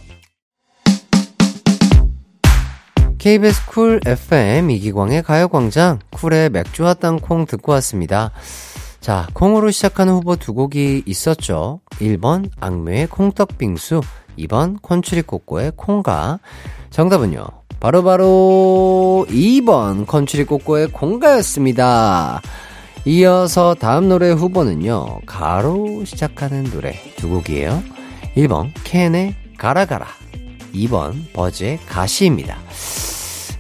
KBS 3.23 3.67
쿨 3.67 4.01
FM 4.05 4.69
이기광의 4.73 5.23
가요광장 5.23 6.01
쿨의 6.11 6.51
맥주와 6.51 6.95
땅콩 6.95 7.47
듣고 7.47 7.71
왔습니다. 7.71 8.33
자, 9.01 9.29
콩으로 9.33 9.71
시작하는 9.71 10.15
후보 10.15 10.35
두 10.35 10.55
곡이 10.55 11.05
있었죠. 11.07 11.79
1번 12.01 12.51
악뮤의 12.59 13.07
콩떡빙수, 13.07 14.01
2번 14.41 14.83
컨츄리 14.83 15.23
꼬꼬의 15.23 15.75
콩가. 15.77 16.41
정답은요. 16.91 17.47
바로바로 17.79 18.03
바로 18.03 19.27
2번 19.29 20.05
컨츄리 20.05 20.43
꼬꼬의 20.43 20.89
콩가였습니다. 20.89 22.43
이어서 23.05 23.75
다음 23.75 24.09
노래 24.09 24.33
후보는요. 24.33 25.21
가로 25.27 26.05
시작하는 26.05 26.65
노래 26.65 26.95
두 27.15 27.29
곡이에요. 27.29 27.85
1번 28.37 28.73
캔의 28.83 29.37
가라가라. 29.59 30.22
2번 30.75 31.33
버즈의 31.33 31.79
가시입니다. 31.87 32.59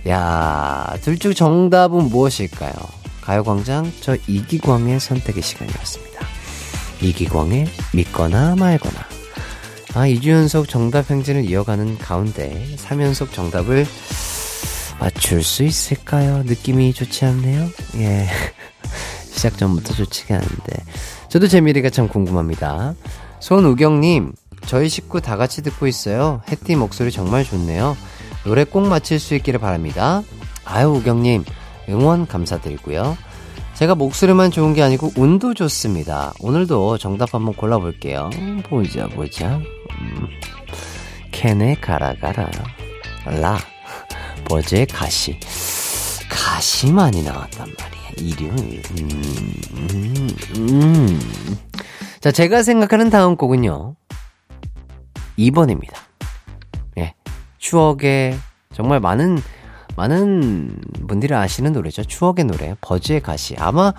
야, 0.09 0.97
둘 1.03 1.19
중 1.19 1.33
정답은 1.35 2.09
무엇일까요? 2.09 2.73
가요광장 3.21 3.93
저 4.01 4.17
이기광의 4.27 4.99
선택의 4.99 5.43
시간이었습니다. 5.43 6.27
이기광의 7.01 7.67
믿거나 7.95 8.57
말거나. 8.57 8.99
아, 9.95 10.07
2주 10.07 10.29
연속 10.31 10.69
정답 10.69 11.11
행진을 11.11 11.45
이어가는 11.45 11.99
가운데 11.99 12.67
3연속 12.79 13.33
정답을 13.33 13.87
맞출 14.99 15.43
수 15.43 15.63
있을까요? 15.65 16.43
느낌이 16.45 16.95
좋지 16.95 17.25
않네요? 17.27 17.69
예. 17.97 18.29
시작 19.33 19.59
전부터 19.59 19.95
좋지가 19.95 20.37
않은데. 20.37 20.85
저도 21.29 21.47
제 21.49 21.61
미래가 21.61 21.91
참 21.91 22.09
궁금합니다. 22.09 22.95
손우경님, 23.41 24.33
저희 24.67 24.89
식구 24.89 25.21
다 25.21 25.37
같이 25.37 25.63
듣고 25.63 25.87
있어요. 25.87 26.41
해띠 26.51 26.77
목소리 26.77 27.11
정말 27.11 27.45
좋네요. 27.45 27.97
노래 28.45 28.65
꼭 28.65 28.87
맞힐 28.87 29.19
수 29.19 29.35
있기를 29.35 29.61
바랍니다. 29.61 30.23
아유, 30.65 30.89
우경님, 30.89 31.45
응원 31.89 32.27
감사드리고요. 32.27 33.17
제가 33.75 33.95
목소리만 33.95 34.51
좋은 34.51 34.75
게 34.75 34.83
아니고 34.83 35.13
운도 35.17 35.55
좋습니다. 35.55 36.33
오늘도 36.41 36.99
정답 36.99 37.35
한번 37.35 37.55
골라볼게요. 37.55 38.31
보자, 38.69 39.09
보자. 39.09 39.57
음, 40.01 40.29
캔의 41.33 41.81
가라가라. 41.81 42.51
라. 43.41 43.59
버즈의 44.45 44.87
가시. 44.87 45.39
가시 46.29 46.93
많이 46.93 47.23
나왔단 47.23 47.67
말이야. 47.79 48.03
일요일. 48.19 48.83
음, 48.99 49.55
음, 49.75 50.29
음. 50.57 51.21
자, 52.21 52.31
제가 52.31 52.63
생각하는 52.63 53.11
다음 53.11 53.37
곡은요. 53.37 53.97
2번입니다. 55.39 55.95
예. 56.99 57.15
추억의 57.59 58.39
정말 58.75 59.01
많은 59.01 59.39
많은 59.97 60.77
분들이 61.07 61.35
아시는 61.35 61.73
노래죠. 61.73 62.05
추억의 62.05 62.47
노래. 62.47 62.75
버즈의 62.81 63.21
가시. 63.21 63.55
아마 63.59 63.93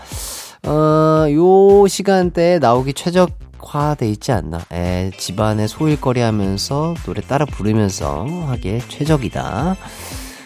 어, 0.66 1.28
요 1.32 1.88
시간대에 1.88 2.58
나오기 2.60 2.94
최적화돼 2.94 4.10
있지 4.10 4.32
않나. 4.32 4.60
에, 4.72 5.12
집안에 5.18 5.68
소일거리 5.68 6.20
하면서 6.22 6.96
노래 7.06 7.22
따라 7.22 7.46
부르면서 7.46 8.26
하기에 8.48 8.80
최적이다. 8.88 9.76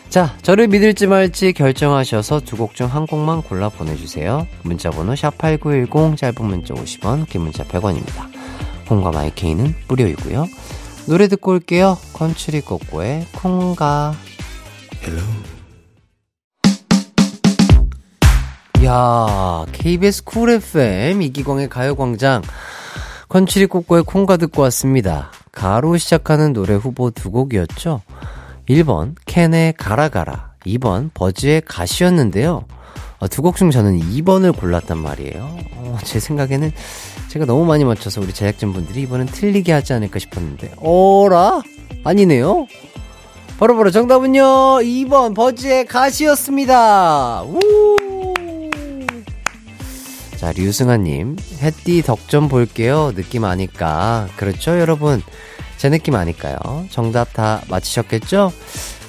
자, 0.09 0.33
저를 0.41 0.67
믿을지 0.69 1.05
말지 1.07 1.53
결정하셔서 1.53 2.39
두 2.41 2.55
곡 2.57 2.75
중 2.75 2.87
한 2.87 3.05
곡만 3.05 3.41
골라 3.43 3.69
보내주세요. 3.69 4.47
문자번호 4.63 5.13
샵8910, 5.13 6.17
짧은 6.17 6.45
문자 6.45 6.73
50원, 6.73 7.27
긴 7.29 7.41
문자 7.41 7.63
100원입니다. 7.65 8.25
콩과 8.87 9.11
마이케이는 9.11 9.75
무료이고요. 9.87 10.45
노래 11.07 11.29
듣고 11.29 11.51
올게요. 11.51 11.97
컨츄리 12.11 12.61
꼬꼬의 12.61 13.27
콩가. 13.33 14.13
Hello. 15.01 15.23
야, 18.83 19.65
KBS 19.71 20.25
쿨 20.25 20.49
FM 20.49 21.21
이기광의 21.21 21.69
가요광장 21.69 22.41
컨츄리 23.29 23.67
꼬꼬의 23.67 24.03
콩가 24.03 24.35
듣고 24.35 24.63
왔습니다. 24.63 25.31
가로 25.53 25.97
시작하는 25.97 26.51
노래 26.51 26.75
후보 26.75 27.09
두 27.09 27.31
곡이었죠. 27.31 28.01
1번 28.69 29.15
캔의 29.25 29.73
가라가라, 29.77 30.55
2번 30.65 31.09
버즈의 31.13 31.61
가시였는데요. 31.65 32.65
어, 33.19 33.27
두곡 33.27 33.55
중 33.55 33.71
저는 33.71 33.99
2번을 33.99 34.57
골랐단 34.57 34.97
말이에요. 34.97 35.57
어, 35.73 35.97
제 36.03 36.19
생각에는 36.19 36.71
제가 37.29 37.45
너무 37.45 37.65
많이 37.65 37.83
맞춰서 37.83 38.21
우리 38.21 38.31
제작진분들이 38.33 39.01
이번엔 39.01 39.27
틀리게 39.27 39.71
하지 39.71 39.93
않을까 39.93 40.19
싶었는데, 40.19 40.73
어라? 40.77 41.61
아니네요? 42.03 42.67
바로바로 43.59 43.77
바로 43.77 43.91
정답은요, 43.91 44.41
2번 44.41 45.35
버즈의 45.35 45.85
가시였습니다. 45.87 47.41
우! 47.43 47.97
자, 50.35 50.51
류승아님, 50.51 51.37
햇띠 51.59 52.03
덕점 52.03 52.47
볼게요. 52.47 53.11
느낌 53.15 53.43
아니까. 53.43 54.27
그렇죠, 54.37 54.79
여러분? 54.79 55.23
제 55.77 55.89
느낌 55.89 56.13
아닐까요? 56.13 56.57
정답 56.91 57.33
다 57.33 57.61
맞히셨겠죠? 57.67 58.51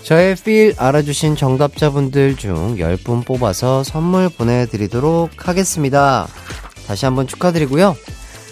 저의 0.08 0.36
feel 0.36 0.74
알아주신 0.78 1.36
정답자분들 1.36 2.36
중 2.36 2.76
10분 2.76 3.26
뽑아서 3.26 3.84
선물 3.84 4.30
보내드리도록 4.30 5.46
하겠습니다. 5.46 6.26
다시 6.86 7.04
한번 7.04 7.26
축하드리고요. 7.26 7.94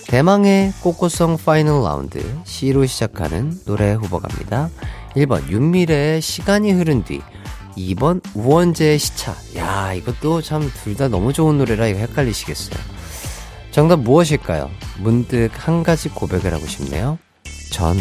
대망의 0.06 0.74
꼬꼬송 0.82 1.38
파이널 1.38 1.82
라운드 1.82 2.22
시로 2.44 2.84
시작하는 2.84 3.58
노래 3.64 3.94
후보 3.94 4.18
갑니다. 4.18 4.68
1번 5.16 5.48
윤미래의 5.48 6.20
시간이 6.20 6.72
흐른 6.72 7.04
뒤 7.04 7.22
2번 7.74 8.20
우원재의 8.34 8.98
시차 8.98 9.34
야 9.56 9.94
이것도 9.94 10.42
참 10.42 10.70
둘 10.84 10.94
다 10.94 11.08
너무 11.08 11.32
좋은 11.32 11.56
노래라 11.56 11.86
이거 11.86 12.00
헷갈리시겠어요. 12.00 12.78
정답 13.70 14.00
무엇일까요? 14.00 14.68
문득 14.98 15.48
한 15.54 15.82
가지 15.82 16.10
고백을 16.10 16.52
하고 16.52 16.66
싶네요. 16.66 17.16
전 17.72 17.96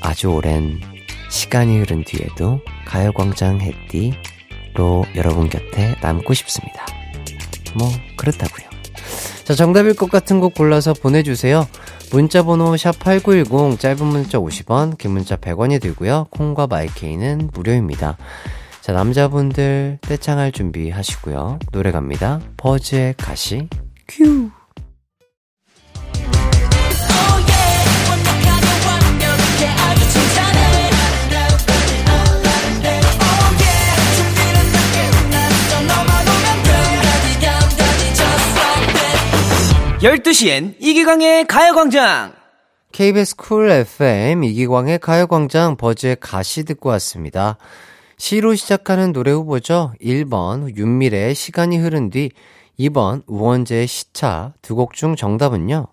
아주 0.00 0.28
오랜 0.28 0.95
시간이 1.36 1.78
흐른 1.80 2.02
뒤에도 2.02 2.60
가요광장 2.86 3.60
해띠로 3.60 5.04
여러분 5.16 5.50
곁에 5.50 5.94
남고 6.00 6.32
싶습니다. 6.32 6.86
뭐, 7.74 7.88
그렇다고요. 8.16 8.66
자, 9.44 9.54
정답일 9.54 9.94
것 9.94 10.10
같은 10.10 10.40
곡 10.40 10.54
골라서 10.54 10.94
보내주세요. 10.94 11.68
문자번호 12.10 12.72
샵8910, 12.72 13.78
짧은 13.78 14.06
문자 14.06 14.38
50원, 14.38 14.96
긴 14.96 15.10
문자 15.10 15.36
100원이 15.36 15.80
들고요. 15.80 16.28
콩과 16.30 16.68
마이케이는 16.68 17.50
무료입니다. 17.52 18.16
자, 18.80 18.92
남자분들 18.92 19.98
떼창할 20.00 20.52
준비 20.52 20.88
하시고요. 20.88 21.58
노래 21.70 21.92
갑니다. 21.92 22.40
버즈의 22.56 23.14
가시, 23.18 23.68
큐! 24.08 24.50
열두 40.02 40.32
시엔 40.34 40.74
이기광의 40.78 41.46
가요광장! 41.46 42.34
KBS 42.92 43.36
쿨 43.36 43.70
FM 43.70 44.44
이기광의 44.44 44.98
가요광장 44.98 45.76
버즈의 45.76 46.16
가시 46.20 46.64
듣고 46.64 46.90
왔습니다. 46.90 47.56
시로 48.18 48.54
시작하는 48.54 49.12
노래 49.12 49.30
후보죠. 49.30 49.92
1번 50.02 50.76
윤미래의 50.76 51.34
시간이 51.34 51.78
흐른 51.78 52.10
뒤 52.10 52.30
2번 52.78 53.22
우원재의 53.26 53.86
시차 53.86 54.52
두 54.60 54.74
곡 54.76 54.92
중 54.92 55.16
정답은요. 55.16 55.86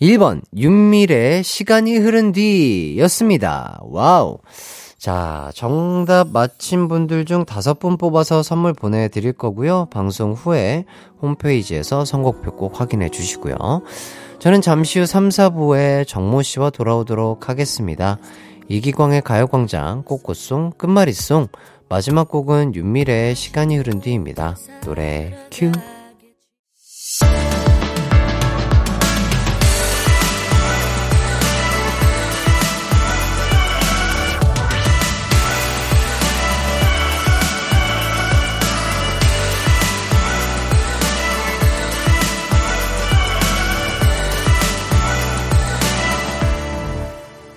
1번 0.00 0.42
윤미래의 0.56 1.42
시간이 1.42 1.96
흐른 1.96 2.30
뒤였습니다. 2.30 3.80
와우. 3.82 4.38
자, 4.98 5.52
정답 5.54 6.28
맞힌 6.32 6.88
분들 6.88 7.24
중 7.24 7.44
다섯 7.44 7.78
분 7.78 7.96
뽑아서 7.96 8.42
선물 8.42 8.72
보내드릴 8.72 9.32
거고요. 9.32 9.86
방송 9.90 10.32
후에 10.32 10.84
홈페이지에서 11.22 12.04
선곡표 12.04 12.56
꼭 12.56 12.80
확인해 12.80 13.08
주시고요. 13.08 13.54
저는 14.40 14.60
잠시 14.60 14.98
후 14.98 15.06
3, 15.06 15.28
4부에 15.28 16.06
정모 16.06 16.42
씨와 16.42 16.70
돌아오도록 16.70 17.48
하겠습니다. 17.48 18.18
이기광의 18.68 19.22
가요광장 19.22 20.02
꼬꼬송 20.04 20.72
끝말잇송 20.76 21.46
마지막 21.88 22.28
곡은 22.28 22.74
윤미래의 22.74 23.34
시간이 23.34 23.76
흐른 23.76 24.00
뒤입니다. 24.00 24.56
노래 24.84 25.32
큐. 25.50 25.70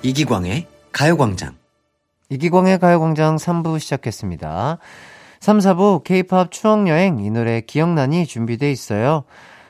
이기광의 0.03 0.65
가요광장. 0.91 1.53
이기광의 2.29 2.79
가요광장 2.79 3.35
3부 3.35 3.79
시작했습니다. 3.79 4.79
3, 5.39 5.59
4부 5.59 6.03
K-팝 6.03 6.51
추억여행 6.51 7.19
이 7.19 7.29
노래 7.29 7.61
기억나니 7.61 8.25
준비돼 8.25 8.71
있어요. 8.71 9.25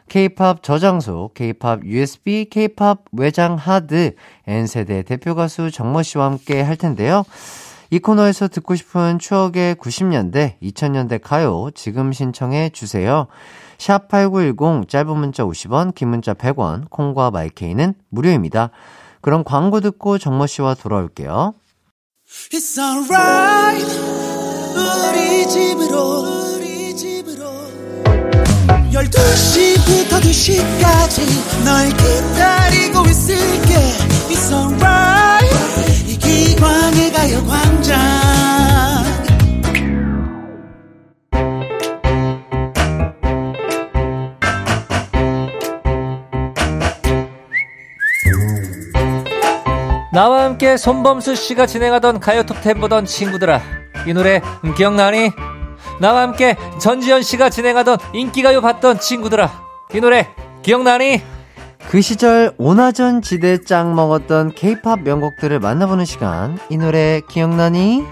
K-팝 0.08 0.64
저장소, 0.64 1.32
K-팝 1.34 1.84
USB, 1.84 2.46
K-팝 2.50 3.04
외장 3.12 3.56
하드, 3.56 4.16
N세대 4.48 5.04
대표 5.04 5.36
가수 5.36 5.70
정모 5.70 6.02
씨와 6.02 6.26
함께 6.28 6.62
할 6.62 6.78
텐데요. 6.78 7.24
이 7.90 8.00
코너에서 8.00 8.48
듣고 8.48 8.76
싶은 8.76 9.20
추억의 9.20 9.76
90년대, 9.76 10.60
2000년대 10.62 11.20
가요 11.22 11.72
지금 11.76 12.14
신청해 12.14 12.70
주세요. 12.70 13.28
샵8910 13.78 14.88
짧은 14.88 15.18
문자 15.18 15.44
50원, 15.44 15.94
긴 15.94 16.08
문자 16.08 16.34
100원, 16.34 16.90
콩과 16.90 17.32
마이케이는 17.32 17.96
무료입니다. 18.10 18.70
그럼 19.22 19.44
광고 19.44 19.80
듣고 19.80 20.18
정모 20.18 20.48
씨와 20.48 20.76
돌아올게요. 20.76 21.54
나와 50.14 50.44
함께 50.44 50.78
손범수 50.78 51.36
씨가 51.36 51.66
진행하던 51.66 52.20
가요 52.20 52.44
톱텐 52.44 52.80
보던 52.80 53.06
친구들아 53.06 53.62
이 54.08 54.14
노래 54.14 54.42
음, 54.64 54.76
기억나니? 54.76 55.32
나와 56.00 56.22
함께 56.24 56.58
전지현 56.80 57.22
씨가 57.22 57.50
진행하던 57.50 57.98
인기가요 58.14 58.62
봤던 58.62 59.00
친구들아 59.00 59.50
이 59.94 60.00
노래 60.00 60.28
기억나니? 60.64 61.22
그 61.90 62.02
시절 62.02 62.54
오나전 62.58 63.22
지대 63.22 63.62
짱 63.64 63.96
먹었던 63.96 64.54
케이팝 64.54 65.02
명곡들을 65.02 65.60
만나보는 65.60 66.06
시간. 66.06 66.58
이 66.70 66.78
노래 66.78 67.22
기억나니? 67.28 68.06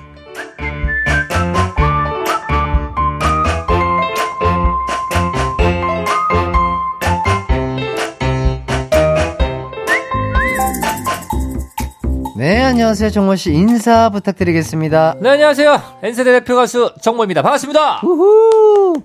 네, 12.39 12.61
안녕하세요. 12.61 13.09
정모 13.09 13.35
씨 13.35 13.51
인사 13.51 14.09
부탁드리겠습니다. 14.11 15.15
네 15.19 15.31
안녕하세요 15.31 15.99
N세대 16.01 16.31
대표 16.31 16.55
가수 16.55 16.93
정모입니다 17.01 17.41
반갑습니다 17.41 17.99
우후! 18.01 19.03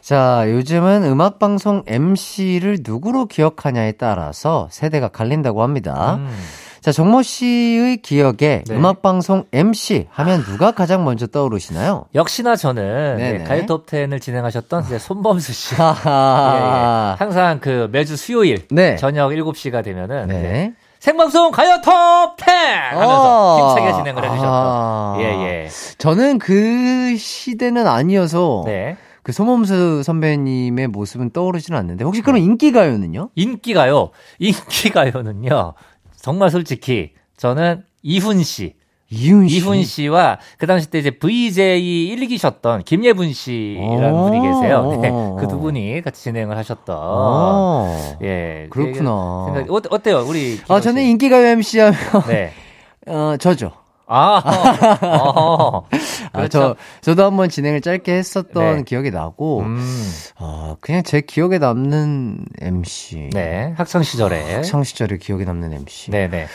자, 0.00 0.46
요즘은 0.46 1.04
음악 1.04 1.38
방송 1.38 1.82
MC를 1.86 2.78
누구로 2.82 3.26
기억하냐에 3.26 3.92
따라서 3.92 4.68
세대가 4.70 5.08
갈린다고 5.08 5.62
합니다. 5.62 6.14
음, 6.14 6.34
자, 6.80 6.92
정모 6.92 7.20
씨의 7.20 7.98
기억에 7.98 8.64
네. 8.66 8.74
음악방송 8.74 9.44
MC 9.52 10.06
하면 10.10 10.42
누가 10.42 10.70
가장 10.72 11.04
먼저 11.04 11.26
떠오르시나요? 11.26 12.06
역시나 12.14 12.56
저는. 12.56 13.16
네, 13.18 13.44
가요 13.44 13.66
톱텐을 13.66 14.18
진행하셨던 14.18 14.84
이제 14.86 14.98
손범수 14.98 15.52
씨 15.52 15.74
예, 15.76 15.78
예. 15.78 17.14
항상 17.18 17.58
그 17.60 17.90
매주 17.92 18.16
수요일 18.16 18.66
네. 18.70 18.96
저녁 18.96 19.30
7시가 19.30 19.84
되면은 19.84 20.28
네. 20.28 20.72
생방송 21.02 21.50
가요 21.50 21.80
톱텐! 21.82 22.46
하면서 22.92 23.56
어. 23.56 23.74
힘차게 23.74 23.92
진행을 23.92 24.22
해주셨던. 24.22 24.48
아. 24.48 25.16
예 25.18 25.24
예. 25.24 25.68
저는 25.98 26.38
그 26.38 27.16
시대는 27.16 27.88
아니어서 27.88 28.62
네. 28.66 28.96
그 29.24 29.32
소범수 29.32 30.04
선배님의 30.04 30.86
모습은 30.86 31.30
떠오르지는 31.30 31.76
않는데 31.76 32.04
혹시 32.04 32.22
그럼 32.22 32.38
인기가요는요? 32.38 33.30
인기가요. 33.34 34.10
인기가요는요. 34.38 35.74
정말 36.14 36.50
솔직히 36.50 37.14
저는 37.36 37.82
이훈 38.04 38.40
씨 38.44 38.76
이훈 39.12 39.46
씨. 39.46 39.56
이훈 39.58 39.82
씨와 39.84 40.38
그 40.58 40.66
당시 40.66 40.88
때 40.90 40.98
이제 40.98 41.10
VJ 41.10 42.08
1, 42.08 42.20
2기셨던 42.28 42.84
김예분 42.84 43.32
씨라는 43.32 44.12
오. 44.14 44.22
분이 44.30 44.40
계세요. 44.40 44.98
네, 45.02 45.10
오. 45.10 45.36
그두 45.36 45.58
분이 45.58 46.00
같이 46.02 46.22
진행을 46.22 46.56
하셨던. 46.56 46.96
어. 46.98 48.16
예. 48.22 48.66
그렇구나. 48.70 49.52
생각, 49.54 49.70
어, 49.70 49.80
어때요, 49.90 50.24
우리? 50.26 50.58
아, 50.68 50.80
저는 50.80 51.02
인기가요 51.02 51.46
MC 51.48 51.78
하면 51.80 51.94
네. 52.26 52.52
어, 53.06 53.36
저죠. 53.38 53.72
아, 54.06 54.42
어, 55.02 55.86
아, 56.32 56.38
그렇죠. 56.38 56.48
저, 56.48 56.76
저도 57.00 57.24
한번 57.24 57.48
진행을 57.48 57.80
짧게 57.80 58.12
했었던 58.12 58.76
네. 58.78 58.82
기억이 58.82 59.10
나고, 59.10 59.60
음, 59.60 59.80
아, 60.36 60.76
그냥 60.80 61.02
제 61.02 61.22
기억에 61.22 61.58
남는 61.58 62.44
MC. 62.60 63.30
네. 63.32 63.72
학창 63.76 64.02
시절에. 64.02 64.56
학창 64.56 64.84
시절에 64.84 65.16
기억에 65.16 65.44
남는 65.44 65.72
MC. 65.72 66.10
네네. 66.10 66.46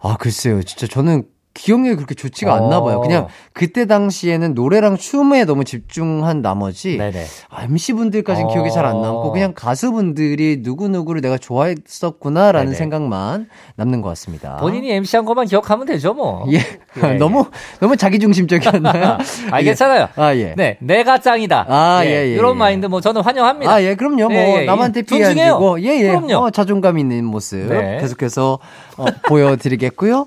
아, 0.00 0.16
글쎄요. 0.18 0.62
진짜 0.62 0.86
저는 0.86 1.24
기억력이 1.58 1.96
그렇게 1.96 2.14
좋지가 2.14 2.54
어. 2.54 2.56
않나 2.56 2.80
봐요. 2.80 3.00
그냥 3.00 3.26
그때 3.52 3.86
당시에는 3.86 4.54
노래랑 4.54 4.96
춤에 4.96 5.44
너무 5.44 5.64
집중한 5.64 6.40
나머지 6.40 6.96
네네. 6.96 7.24
아, 7.50 7.64
MC분들까지는 7.64 8.48
어. 8.48 8.52
기억이 8.52 8.70
잘 8.70 8.86
안 8.88 9.02
남고 9.02 9.32
그냥 9.32 9.52
가수분들이 9.54 10.60
누구누구를 10.62 11.20
내가 11.20 11.36
좋아했었구나라는 11.36 12.66
네네. 12.68 12.76
생각만 12.78 13.48
남는 13.76 14.00
것 14.02 14.08
같습니다. 14.10 14.56
본인이 14.58 14.90
MC 14.92 15.16
한 15.16 15.24
것만 15.24 15.46
기억하면 15.46 15.84
되죠, 15.84 16.14
뭐. 16.14 16.46
예. 16.52 16.58
예, 17.02 17.14
너무 17.14 17.44
너무 17.80 17.96
자기중심적이었나요? 17.96 19.18
아, 19.50 19.60
괜찮아요. 19.60 20.08
아, 20.16 20.34
예. 20.36 20.54
네, 20.56 20.78
내가 20.80 21.18
짱이다. 21.18 21.66
아, 21.68 22.00
예, 22.04 22.10
예, 22.28 22.34
이런 22.34 22.54
예. 22.54 22.58
마인드 22.58 22.86
뭐 22.86 23.00
저는 23.00 23.20
환영합니다. 23.22 23.70
아, 23.70 23.82
예, 23.82 23.94
그럼요. 23.94 24.28
뭐, 24.28 24.32
예, 24.32 24.60
예. 24.60 24.64
남한테 24.64 25.02
피해 25.02 25.24
안. 25.24 25.34
주고, 25.36 25.82
예, 25.82 25.98
예. 26.00 26.08
그럼요. 26.08 26.34
어, 26.36 26.50
자존감 26.50 26.98
있는 26.98 27.24
모습 27.24 27.58
네. 27.68 27.98
계속해서 28.00 28.58
어, 28.96 29.04
보여 29.26 29.56
드리겠고요. 29.56 30.26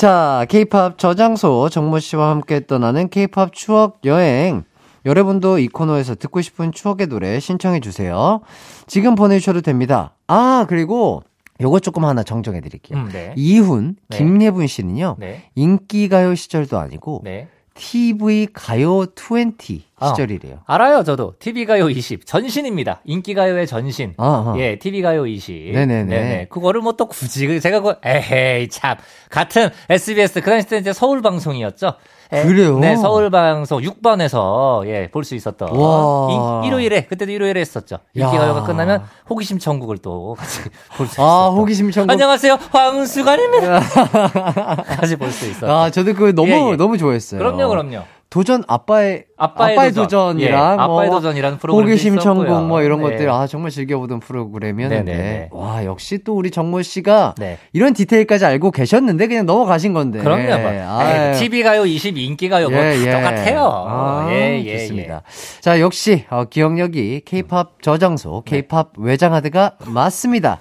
자, 0.00 0.46
케이팝 0.48 0.96
저장소 0.96 1.68
정모 1.68 1.98
씨와 1.98 2.30
함께 2.30 2.64
떠나는 2.66 3.10
케이팝 3.10 3.52
추억 3.52 3.98
여행. 4.06 4.64
여러분도 5.04 5.58
이 5.58 5.68
코너에서 5.68 6.14
듣고 6.14 6.40
싶은 6.40 6.72
추억의 6.72 7.08
노래 7.08 7.38
신청해 7.38 7.80
주세요. 7.80 8.40
지금 8.86 9.14
보내주셔도 9.14 9.60
됩니다. 9.60 10.14
아, 10.26 10.64
그리고 10.70 11.22
요거 11.60 11.80
조금 11.80 12.06
하나 12.06 12.22
정정해 12.22 12.62
드릴게요. 12.62 12.98
음, 12.98 13.10
네. 13.12 13.34
이훈, 13.36 13.96
네. 14.08 14.16
김예분 14.16 14.68
씨는요. 14.68 15.16
네. 15.18 15.42
인기가요 15.54 16.34
시절도 16.34 16.78
아니고 16.78 17.20
네. 17.22 17.48
TV 17.74 18.48
가요 18.54 19.04
20 19.04 19.84
어. 19.89 19.89
시절이래요. 20.08 20.60
알아요, 20.66 21.04
저도. 21.04 21.34
TV가요 21.38 21.90
20. 21.90 22.26
전신입니다. 22.26 23.00
인기가요의 23.04 23.66
전신. 23.66 24.14
어허. 24.16 24.58
예, 24.60 24.78
TV가요 24.78 25.26
20. 25.26 25.72
네네네. 25.72 26.46
그거를 26.50 26.80
뭐 26.80 26.92
또 26.96 27.06
굳이, 27.06 27.46
그 27.46 27.60
제가 27.60 27.80
그, 27.80 27.94
에헤이, 28.04 28.68
참. 28.68 28.96
같은 29.30 29.70
SBS, 29.88 30.40
그 30.42 30.50
당시 30.50 30.66
때 30.66 30.78
이제 30.78 30.92
서울방송이었죠. 30.92 31.94
예, 32.32 32.42
그래요? 32.44 32.78
네, 32.78 32.94
서울방송 32.96 33.80
6번에서, 33.80 34.86
예, 34.86 35.08
볼 35.10 35.24
수 35.24 35.34
있었던. 35.34 35.68
와. 35.70 36.62
이- 36.62 36.66
일요일에, 36.68 37.06
그때도 37.06 37.30
일요일에 37.32 37.60
했었죠. 37.60 37.96
야. 37.96 38.00
인기가요가 38.14 38.62
끝나면 38.64 39.02
호기심 39.28 39.58
천국을 39.58 39.98
또 39.98 40.36
같이 40.38 40.60
볼 40.96 41.06
수 41.06 41.12
있었던. 41.14 41.24
아, 41.26 41.48
호기심 41.48 41.90
천국. 41.90 42.12
안녕하세요. 42.12 42.58
황수관입니다. 42.70 43.80
같이 44.84 45.16
볼 45.16 45.30
수 45.32 45.46
있었던. 45.48 45.70
아, 45.70 45.90
저도 45.90 46.14
그거 46.14 46.32
너무, 46.32 46.48
예, 46.50 46.70
예. 46.72 46.76
너무 46.76 46.98
좋아했어요. 46.98 47.38
그럼요, 47.38 47.68
그럼요. 47.68 48.04
도전 48.30 48.62
아빠의, 48.68 49.24
아빠의, 49.36 49.76
도전. 49.76 50.04
도전. 50.04 50.38
이랑 50.38 50.72
예, 50.72 50.76
뭐 50.76 51.00
아빠의 51.00 51.10
도전이라는 51.10 51.58
프로그램도 51.58 51.90
호기심. 51.90 52.18
천국 52.20 52.64
뭐 52.64 52.80
이런 52.80 53.02
네. 53.02 53.10
것들 53.10 53.28
아 53.28 53.48
정말 53.48 53.72
즐겨보던 53.72 54.20
프로그램이었는데 54.20 55.12
네네네. 55.12 55.48
와 55.50 55.84
역시 55.84 56.22
또 56.22 56.36
우리 56.36 56.52
정모 56.52 56.82
씨가 56.82 57.34
네. 57.38 57.58
이런 57.72 57.92
디테일까지 57.92 58.44
알고 58.44 58.70
계셨는데 58.70 59.26
그냥 59.26 59.46
넘어가신 59.46 59.92
건데 59.94 60.20
그럼요. 60.20 60.58
뭐. 60.58 60.70
아유. 60.70 61.36
TV가요 61.38 61.84
20 61.86 62.16
인기가요 62.16 62.70
뭐 62.70 62.78
예, 62.78 63.00
예. 63.04 63.10
똑같아요. 63.10 63.84
아, 63.88 64.28
예, 64.30 64.62
예, 64.64 64.78
좋습니다. 64.78 65.22
자, 65.60 65.80
역시, 65.80 66.24
어, 66.30 66.44
기억력이 66.44 67.22
케이팝 67.24 67.82
저장소, 67.82 68.44
네. 68.46 68.50
케이팝 68.50 68.92
외장하드가 68.98 69.72
맞습니다. 69.86 70.60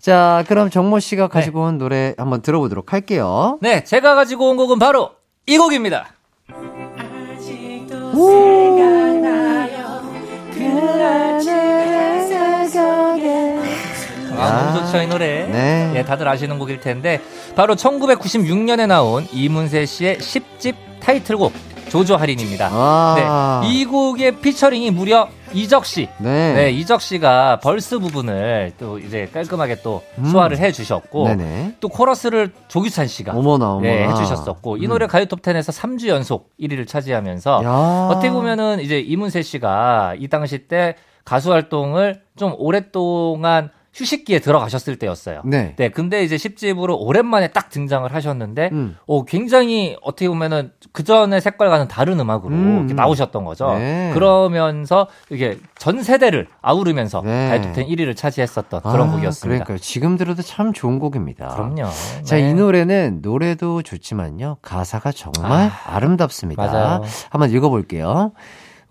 자, 0.00 0.42
그럼 0.48 0.70
정모 0.70 1.00
씨가 1.00 1.28
가지고 1.28 1.64
온 1.64 1.76
노래 1.76 2.14
한번 2.16 2.40
들어보도록 2.40 2.94
할게요. 2.94 3.58
예. 3.62 3.68
네, 3.68 3.84
제가 3.84 4.14
가지고 4.14 4.48
온 4.48 4.56
곡은 4.56 4.78
바로 4.78 5.10
이 5.46 5.58
곡입니다. 5.58 6.06
아, 14.36 14.74
좋죠, 14.76 15.02
이 15.02 15.06
노래. 15.06 15.46
네. 15.46 15.92
예, 15.96 16.04
다들 16.04 16.28
아시는 16.28 16.58
곡일 16.58 16.80
텐데, 16.80 17.20
바로 17.56 17.74
1996년에 17.76 18.86
나온 18.86 19.26
이문세 19.32 19.86
씨의 19.86 20.18
10집 20.18 20.74
타이틀곡, 21.00 21.52
조조할인입니다. 21.88 22.70
아. 22.72 23.62
네, 23.62 23.68
이 23.68 23.84
곡의 23.84 24.40
피처링이 24.40 24.90
무려 24.90 25.28
이적 25.54 25.86
씨. 25.86 26.08
네. 26.18 26.54
네, 26.54 26.70
이적 26.70 27.00
씨가 27.00 27.60
verse 27.60 27.98
부분을 27.98 28.72
또 28.78 28.98
이제 28.98 29.28
깔끔하게 29.32 29.82
또 29.82 30.02
소화를 30.30 30.58
해 30.58 30.72
주셨고, 30.72 31.26
음. 31.26 31.36
네네. 31.36 31.74
또 31.80 31.88
코러스를 31.88 32.50
조규찬 32.68 33.06
씨가 33.06 33.32
어머나, 33.32 33.72
어머나. 33.74 33.80
네, 33.82 34.08
해 34.08 34.14
주셨었고 34.14 34.78
이 34.78 34.86
노래 34.88 35.06
가요 35.06 35.24
톱10에서 35.26 35.72
3주 35.72 36.08
연속 36.08 36.50
1위를 36.60 36.86
차지하면서 36.86 37.62
야. 37.64 38.08
어떻게 38.10 38.30
보면은 38.30 38.80
이제 38.80 38.98
이문세 38.98 39.42
씨가 39.42 40.16
이 40.18 40.28
당시 40.28 40.66
때 40.66 40.96
가수 41.24 41.52
활동을 41.52 42.20
좀 42.36 42.54
오랫동안 42.58 43.70
휴식기에 43.94 44.40
들어가셨을 44.40 44.96
때였어요. 44.96 45.42
네. 45.44 45.74
네, 45.76 45.88
근데 45.88 46.24
이제 46.24 46.36
10집으로 46.36 46.96
오랜만에 46.98 47.48
딱 47.48 47.70
등장을 47.70 48.12
하셨는데, 48.12 48.70
음. 48.72 48.96
어, 49.06 49.24
굉장히 49.24 49.96
어떻게 50.02 50.28
보면은 50.28 50.72
그 50.92 51.04
전의 51.04 51.40
색깔과는 51.40 51.86
다른 51.88 52.18
음악으로 52.18 52.54
음. 52.54 52.86
나오셨던 52.86 53.44
거죠. 53.44 53.74
네. 53.78 54.10
그러면서 54.12 55.06
이게 55.30 55.58
전 55.78 56.02
세대를 56.02 56.48
아우르면서 56.60 57.22
네. 57.24 57.50
가요톱10 57.50 57.88
1위를 57.88 58.16
차지했었던 58.16 58.80
그런 58.82 59.08
아, 59.08 59.12
곡이었습니다. 59.12 59.64
그러니까요. 59.64 59.78
지금 59.78 60.16
들어도 60.16 60.42
참 60.42 60.72
좋은 60.72 60.98
곡입니다. 60.98 61.48
그럼요. 61.48 61.84
자, 62.24 62.36
네. 62.36 62.50
이 62.50 62.54
노래는 62.54 63.20
노래도 63.22 63.82
좋지만요. 63.82 64.56
가사가 64.60 65.12
정말 65.12 65.70
아, 65.86 65.98
름답습니다 66.00 66.66
맞아요. 66.66 67.02
한번 67.30 67.50
읽어볼게요. 67.50 68.32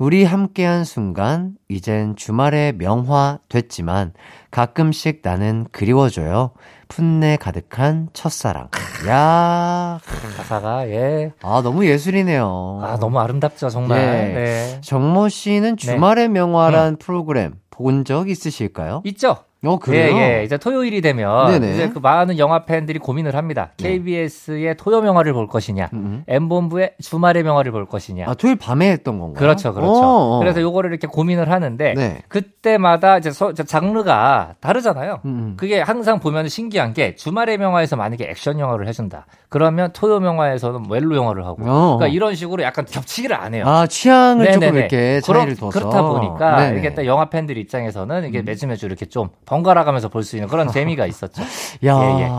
우리 0.03 0.25
함께한 0.25 0.83
순간, 0.83 1.55
이젠 1.69 2.17
주말의 2.17 2.73
명화 2.73 3.39
됐지만, 3.47 4.11
가끔씩 4.51 5.21
나는 5.23 5.65
그리워져요. 5.71 6.51
풋내 6.89 7.37
가득한 7.37 8.09
첫사랑. 8.11 8.67
야 9.07 10.01
가사가, 10.35 10.89
예. 10.89 11.31
아, 11.41 11.61
너무 11.63 11.85
예술이네요. 11.85 12.81
아, 12.83 12.97
너무 12.99 13.17
아름답죠, 13.17 13.69
정말. 13.69 13.97
예. 13.97 14.33
네. 14.33 14.81
정모 14.81 15.29
씨는 15.29 15.77
주말의 15.77 16.27
명화란 16.27 16.97
프로그램 16.97 17.53
본 17.71 18.03
적 18.03 18.29
있으실까요? 18.29 19.03
있죠? 19.05 19.37
어, 19.65 19.80
그래요? 19.80 20.15
예, 20.17 20.39
예. 20.39 20.43
이제 20.43 20.58
토요일이 20.58 21.02
되면 21.02 21.52
네네. 21.52 21.73
이제 21.73 21.89
그 21.89 21.99
많은 21.99 22.38
영화 22.38 22.65
팬들이 22.65 22.99
고민을 22.99 23.36
합니다. 23.36 23.71
네. 23.78 23.91
KBS의 23.97 24.76
토요 24.78 25.06
영화를 25.06 25.34
볼 25.34 25.47
것이냐, 25.47 25.89
음. 25.93 26.23
M본부의 26.28 26.93
주말의 27.02 27.45
영화를 27.45 27.71
볼 27.71 27.86
것이냐. 27.86 28.26
아, 28.28 28.34
토요일 28.34 28.58
밤에 28.58 28.91
했던 28.91 29.19
건가요? 29.19 29.39
그렇죠, 29.39 29.73
그렇죠. 29.73 29.91
어, 29.91 30.36
어. 30.36 30.39
그래서 30.39 30.62
요거를 30.62 30.89
이렇게 30.91 31.08
고민을 31.08 31.49
하는데 31.52 31.93
네. 31.95 32.17
그때마다 32.28 33.17
이제 33.17 33.32
서- 33.32 33.54
저 33.54 33.63
장르가 33.63 34.56
다르잖아요. 34.60 35.19
음. 35.26 35.54
그게 35.58 35.82
항상 35.82 36.19
보면 36.19 36.47
신기한 36.49 36.93
게 36.93 37.15
주말의 37.15 37.58
명화에서 37.58 37.95
만약에 37.95 38.26
액션 38.30 38.60
영화를 38.60 38.88
해준다. 38.88 39.26
그러면 39.49 39.91
토요 39.93 40.19
명화에서는 40.19 40.86
웰로 40.89 41.15
영화를 41.15 41.45
하고. 41.45 41.58
어. 41.65 41.97
그러니까 41.97 42.08
이런 42.08 42.36
식으로 42.36 42.63
약간 42.63 42.86
겹치기를 42.86 43.36
안 43.36 43.54
해요. 43.54 43.63
아, 43.67 43.88
취향을 43.88 44.45
조금 44.47 44.60
네네네. 44.60 44.80
이렇게 44.80 45.21
그렇- 45.23 45.38
차이를 45.39 45.56
둬서. 45.56 45.69
그렇다 45.80 46.02
보니까 46.02 46.56
네네. 46.58 46.71
음. 46.73 46.78
이게 46.80 46.93
또 46.93 47.06
영화 47.06 47.26
팬들 47.30 47.58
입장에서는 47.58 48.26
이게 48.28 48.41
매주 48.41 48.67
매주 48.67 48.86
이렇게 48.86 49.06
좀 49.06 49.30
번갈아 49.53 49.83
가면서 49.83 50.09
볼 50.09 50.23
수 50.23 50.35
있는 50.35 50.47
그런 50.49 50.67
재미가 50.71 51.05
있었죠. 51.05 51.41
야, 51.85 51.99
예, 52.01 52.21
예. 52.23 52.29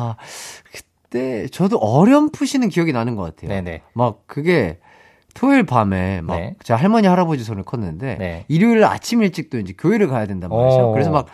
그때 0.72 1.46
저도 1.48 1.78
어렴풋이는 1.78 2.68
기억이 2.70 2.92
나는 2.92 3.14
것 3.14 3.22
같아요. 3.22 3.48
네네. 3.48 3.82
막 3.92 4.20
그게 4.26 4.78
토요일 5.34 5.64
밤에 5.64 6.20
막 6.22 6.36
네. 6.38 6.54
제가 6.62 6.78
할머니 6.80 7.06
할아버지 7.08 7.44
손을 7.44 7.62
컸는데 7.64 8.16
네. 8.18 8.44
일요일 8.48 8.84
아침 8.84 9.22
일찍도 9.22 9.58
이제 9.58 9.74
교회를 9.76 10.08
가야 10.08 10.26
된단 10.26 10.50
말이죠. 10.50 10.88
오. 10.90 10.92
그래서 10.92 11.10
막 11.10 11.26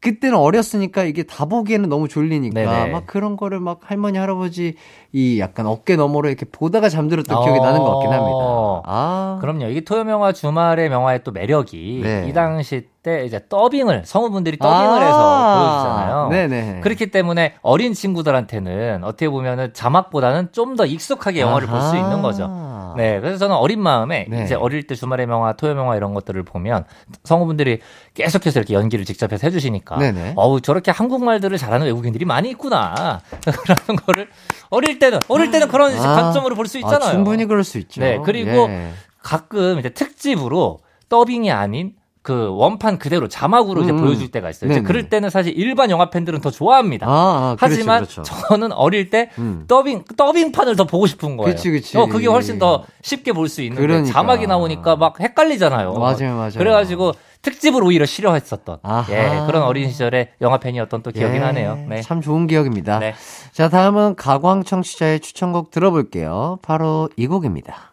그때는 0.00 0.36
어렸으니까 0.36 1.04
이게 1.04 1.22
다 1.22 1.44
보기에는 1.44 1.88
너무 1.88 2.08
졸리니까 2.08 2.54
네네. 2.54 2.90
막 2.90 3.06
그런 3.06 3.36
거를 3.36 3.60
막 3.60 3.80
할머니 3.84 4.18
할아버지 4.18 4.74
이 5.12 5.38
약간 5.38 5.66
어깨 5.66 5.94
너머로 5.94 6.28
이렇게 6.28 6.44
보다가 6.50 6.88
잠들었던 6.88 7.42
기억이 7.44 7.60
어. 7.60 7.62
나는 7.64 7.78
것 7.80 7.92
같긴 7.94 8.12
합니다. 8.12 8.38
아. 8.84 9.38
그럼요. 9.40 9.66
이게 9.66 9.80
토요 9.82 10.02
명화 10.02 10.32
주말의 10.32 10.88
명화의 10.88 11.22
또 11.22 11.30
매력이 11.30 12.00
네. 12.02 12.26
이 12.28 12.32
당시 12.32 12.88
때 13.02 13.24
이제 13.24 13.40
더빙을 13.48 14.02
성우분들이 14.04 14.58
더빙을 14.58 15.02
아. 15.02 15.04
해서 15.04 15.58
보여주잖아요. 15.58 16.28
네네. 16.28 16.80
그렇기 16.82 17.10
때문에 17.10 17.54
어린 17.62 17.94
친구들한테는 17.94 19.02
어떻게 19.04 19.28
보면은 19.28 19.72
자막보다는 19.74 20.50
좀 20.52 20.76
더 20.76 20.86
익숙하게 20.86 21.40
영화를 21.40 21.66
볼 21.68 21.80
수. 21.82 21.96
있는 21.96 22.22
거죠. 22.22 22.94
네, 22.96 23.20
그래서 23.20 23.36
저는 23.38 23.56
어린 23.56 23.80
마음에 23.82 24.26
네. 24.28 24.44
이제 24.44 24.54
어릴 24.54 24.86
때 24.86 24.94
주말의 24.94 25.26
명화, 25.26 25.54
토요 25.54 25.74
명화 25.74 25.96
이런 25.96 26.14
것들을 26.14 26.42
보면 26.44 26.84
성우분들이 27.24 27.80
계속해서 28.14 28.60
이렇게 28.60 28.74
연기를 28.74 29.04
직접 29.04 29.32
해서 29.32 29.46
해주시니까, 29.46 29.96
네네. 29.98 30.32
어우 30.36 30.60
저렇게 30.60 30.90
한국말들을 30.90 31.56
잘하는 31.58 31.86
외국인들이 31.86 32.24
많이 32.24 32.50
있구나 32.50 33.20
그런 33.44 33.96
거를 34.06 34.28
어릴 34.70 34.98
때는 34.98 35.18
어릴 35.28 35.50
때는 35.50 35.68
그런 35.68 35.94
아. 35.98 36.14
관점으로 36.14 36.54
볼 36.54 36.66
수 36.66 36.78
있잖아요. 36.78 37.08
아, 37.08 37.12
충분히 37.12 37.44
그럴 37.46 37.64
수 37.64 37.78
있죠. 37.78 38.00
네, 38.00 38.18
그리고 38.24 38.68
예. 38.70 38.90
가끔 39.22 39.78
이제 39.78 39.88
특집으로 39.90 40.78
더빙이 41.08 41.50
아닌 41.50 41.92
그 42.22 42.48
원판 42.54 42.98
그대로 42.98 43.26
자막으로 43.26 43.82
이제 43.82 43.90
음, 43.90 43.96
보여줄 44.00 44.30
때가 44.30 44.48
있어요. 44.48 44.70
이제. 44.70 44.80
그럴 44.80 45.08
때는 45.08 45.28
사실 45.28 45.52
일반 45.58 45.90
영화 45.90 46.08
팬들은 46.08 46.40
더 46.40 46.50
좋아합니다. 46.50 47.06
아, 47.08 47.10
아, 47.10 47.56
그렇죠, 47.58 47.74
하지만 47.74 47.96
그렇죠. 48.06 48.22
저는 48.22 48.70
어릴 48.72 49.10
때 49.10 49.30
음. 49.38 49.64
더빙 49.66 50.04
더빙판을 50.16 50.76
더 50.76 50.84
보고 50.84 51.06
싶은 51.08 51.36
거예요. 51.36 51.52
그치, 51.52 51.70
그치. 51.70 51.98
어, 51.98 52.06
그게 52.06 52.28
훨씬 52.28 52.58
더 52.60 52.84
쉽게 53.02 53.32
볼 53.32 53.48
수 53.48 53.60
있는데 53.62 53.82
그러니까. 53.82 54.12
자막이 54.12 54.46
나오니까 54.46 54.94
막 54.96 55.18
헷갈리잖아요. 55.20 55.94
맞아요, 55.94 56.36
맞아요. 56.36 56.52
그래가지고 56.56 57.12
특집을 57.42 57.82
오히려 57.82 58.06
싫어했었던. 58.06 58.78
예, 59.10 59.42
그런 59.46 59.64
어린 59.64 59.90
시절의 59.90 60.28
영화 60.42 60.58
팬이었던 60.58 61.02
또 61.02 61.10
기억이 61.10 61.34
예, 61.34 61.40
나네요. 61.40 61.86
네. 61.88 62.00
참 62.02 62.20
좋은 62.20 62.46
기억입니다. 62.46 63.00
네. 63.00 63.14
자, 63.50 63.68
다음은 63.68 64.14
가광 64.14 64.62
청취자의 64.62 65.18
추천곡 65.18 65.72
들어볼게요. 65.72 66.60
바로 66.62 67.08
이 67.16 67.26
곡입니다. 67.26 67.90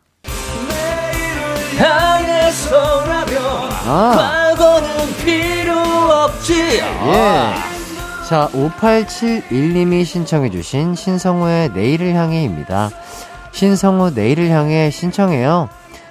아, 3.91 4.54
과거는 4.56 5.15
필요 5.25 5.73
없지. 5.80 6.78
예. 6.78 7.54
자, 8.28 8.47
5871님이 8.54 10.06
신청해주신 10.06 10.93
신성우의 10.93 11.71
내일을 11.73 12.13
향해입니다. 12.13 12.91
신성우 13.52 14.12
내일을 14.12 14.49
향해 14.49 14.91
신청해요. 14.91 15.69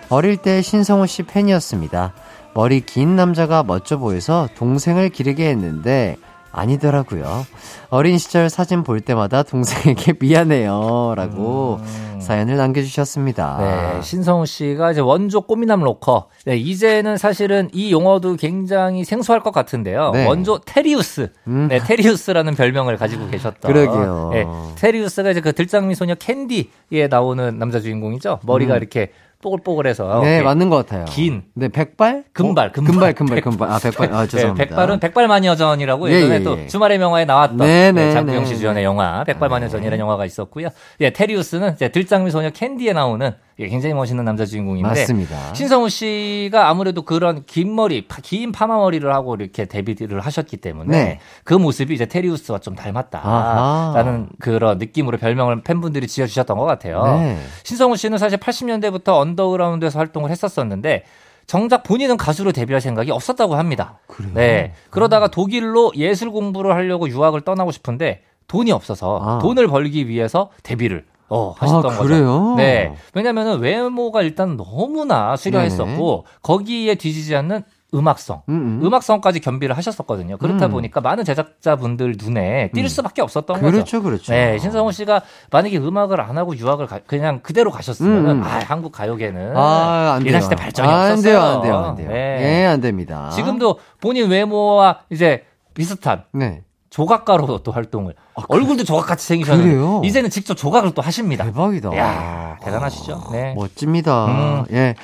어릴 0.08 0.38
때 0.38 0.60
신성우 0.60 1.06
씨 1.06 1.22
팬이었습니다. 1.22 2.12
머리 2.52 2.80
긴 2.80 3.14
남자가 3.14 3.62
멋져 3.62 3.98
보여서 3.98 4.48
동생을 4.56 5.10
기르게 5.10 5.48
했는데 5.48 6.16
아니더라고요. 6.52 7.46
어린 7.90 8.18
시절 8.18 8.50
사진 8.50 8.82
볼 8.82 9.00
때마다 9.00 9.42
동생에게 9.42 10.14
미안해요. 10.20 11.14
라고 11.16 11.78
사연을 12.20 12.56
남겨주셨습니다. 12.56 13.56
음. 13.58 13.62
네, 13.96 14.02
신성우 14.02 14.46
씨가 14.46 14.92
이제 14.92 15.00
원조 15.00 15.40
꼬미남 15.40 15.82
로커. 15.82 16.28
네, 16.44 16.56
이제는 16.56 17.16
사실은 17.16 17.68
이 17.72 17.92
용어도 17.92 18.36
굉장히 18.36 19.04
생소할 19.04 19.42
것 19.42 19.52
같은데요. 19.52 20.10
네. 20.12 20.26
원조 20.26 20.58
테리우스. 20.64 21.30
음. 21.46 21.68
네, 21.68 21.78
테리우스라는 21.78 22.54
별명을 22.54 22.96
가지고 22.96 23.28
계셨던. 23.28 23.72
그러게요. 23.72 24.30
네, 24.32 24.46
테리우스가 24.76 25.30
이제 25.30 25.40
그 25.40 25.52
들장미 25.52 25.94
소녀 25.94 26.14
캔디에 26.14 27.08
나오는 27.08 27.58
남자 27.58 27.80
주인공이죠. 27.80 28.40
머리가 28.42 28.74
음. 28.74 28.76
이렇게 28.78 29.12
뽀글뽀글해서 29.40 30.20
네, 30.22 30.42
맞는 30.42 30.68
것 30.68 30.76
같아요. 30.76 31.04
긴. 31.04 31.44
네, 31.54 31.68
백발? 31.68 32.24
금발, 32.32 32.68
어, 32.68 32.72
금발. 32.72 32.92
금발, 32.92 33.14
금발, 33.14 33.40
금발. 33.40 33.70
아, 33.70 33.78
백발. 33.78 34.12
아, 34.12 34.22
네, 34.22 34.28
죄송합니다. 34.28 34.64
백발은 34.66 34.98
백발마녀전이라고 35.00 36.10
예, 36.10 36.14
예전에 36.14 36.34
예, 36.36 36.42
또 36.42 36.58
예. 36.58 36.66
주말의 36.66 36.98
명화에 36.98 37.24
나왔던 37.24 37.58
네, 37.58 37.92
네, 37.92 38.06
네, 38.06 38.12
장구영 38.12 38.42
네, 38.42 38.48
씨 38.48 38.58
주연의 38.58 38.82
영화 38.82 39.22
백발마녀전이라는 39.24 39.98
영화가 39.98 40.24
있었고요. 40.24 40.68
예, 41.00 41.10
테리우스는 41.10 41.74
이제 41.74 41.88
들장미 41.88 42.32
소녀 42.32 42.50
캔디에 42.50 42.92
나오는 42.92 43.26
예, 43.26 43.34
굉장히 43.66 43.94
멋있는 43.94 44.24
남자 44.24 44.46
주인공인데 44.46 44.88
맞습니다. 44.88 45.52
신성우 45.54 45.88
씨가 45.88 46.68
아무래도 46.68 47.02
그런 47.02 47.44
긴 47.44 47.74
머리, 47.74 48.06
파- 48.06 48.20
긴 48.22 48.52
파마 48.52 48.76
머리를 48.76 49.12
하고 49.12 49.34
이렇게 49.34 49.64
데뷔를 49.64 50.20
하셨기 50.20 50.58
때문에 50.58 50.90
네. 51.04 51.20
그 51.42 51.54
모습이 51.54 51.92
이제 51.92 52.06
테리우스와 52.06 52.60
좀 52.60 52.74
아하. 52.78 52.84
닮았다라는 52.84 54.28
그런 54.38 54.78
느낌으로 54.78 55.18
별명을 55.18 55.62
팬분들이 55.62 56.06
지어주셨던 56.06 56.56
것 56.56 56.64
같아요. 56.66 57.02
네. 57.18 57.38
신성우 57.64 57.96
씨는 57.96 58.18
사실 58.18 58.38
80년대부터 58.38 59.18
언더그라운드에서 59.18 59.98
활동을 59.98 60.30
했었었는데 60.30 61.04
정작 61.46 61.82
본인은 61.82 62.16
가수로 62.18 62.52
데뷔할 62.52 62.80
생각이 62.80 63.10
없었다고 63.10 63.56
합니다. 63.56 63.98
그래요? 64.06 64.30
네. 64.34 64.74
그러다가 64.90 65.28
독일로 65.28 65.92
예술 65.96 66.30
공부를 66.30 66.74
하려고 66.74 67.08
유학을 67.08 67.40
떠나고 67.40 67.72
싶은데 67.72 68.22
돈이 68.46 68.70
없어서 68.70 69.18
아. 69.22 69.38
돈을 69.40 69.66
벌기 69.66 70.08
위해서 70.08 70.50
데뷔를 70.62 71.04
어, 71.30 71.54
하셨던 71.58 71.92
아, 71.92 71.96
거죠. 71.96 72.02
그래요? 72.08 72.54
네. 72.56 72.94
왜냐면은 73.14 73.60
외모가 73.60 74.22
일단 74.22 74.56
너무나 74.56 75.36
수려했었고 75.36 76.24
거기에 76.42 76.94
뒤지지 76.94 77.36
않는 77.36 77.62
음악성. 77.94 78.42
음, 78.50 78.80
음. 78.82 78.86
음악성까지 78.86 79.40
겸비를 79.40 79.74
하셨었거든요. 79.76 80.36
그렇다 80.36 80.66
음. 80.66 80.72
보니까 80.72 81.00
많은 81.00 81.24
제작자분들 81.24 82.16
눈에 82.22 82.70
띌 82.74 82.86
수밖에 82.88 83.22
없었던 83.22 83.60
거죠. 83.60 83.72
그렇죠, 83.72 84.02
그렇죠. 84.02 84.32
네, 84.32 84.58
신성우 84.58 84.92
씨가 84.92 85.22
만약에 85.50 85.78
음악을 85.78 86.20
안 86.20 86.36
하고 86.36 86.54
유학을 86.54 86.86
가- 86.86 87.00
그냥 87.06 87.40
그대로 87.40 87.70
가셨으면은 87.70 88.30
음. 88.38 88.42
아, 88.42 88.60
한국 88.66 88.92
가요계는 88.92 89.56
아, 89.56 90.16
안. 90.16 90.22
이랬을 90.26 90.50
때 90.50 90.56
발전이 90.56 90.86
아, 90.86 91.12
없었어요. 91.12 91.14
안 91.14 91.22
돼요, 91.22 91.40
안 91.40 91.62
돼요, 91.62 91.76
안 91.78 91.94
돼요. 91.94 92.08
네. 92.10 92.62
예, 92.62 92.66
안 92.66 92.80
됩니다. 92.82 93.30
지금도 93.30 93.78
본인 94.02 94.28
외모와 94.28 95.00
이제 95.10 95.44
비슷한 95.72 96.24
네. 96.32 96.62
조각가로 96.90 97.62
또 97.62 97.72
활동을 97.72 98.14
얼굴도 98.48 98.84
조각같이 98.84 99.26
생기셨는데 99.26 99.68
아, 99.70 99.72
그래요? 99.72 100.02
이제는 100.04 100.30
직접 100.30 100.54
조각을 100.54 100.94
또 100.94 101.02
하십니다. 101.02 101.44
대박이다. 101.44 101.96
야 101.96 102.56
대단하시죠? 102.62 103.28
네. 103.32 103.54
멋집니다. 103.54 104.26
음. 104.26 104.64
예. 104.72 104.94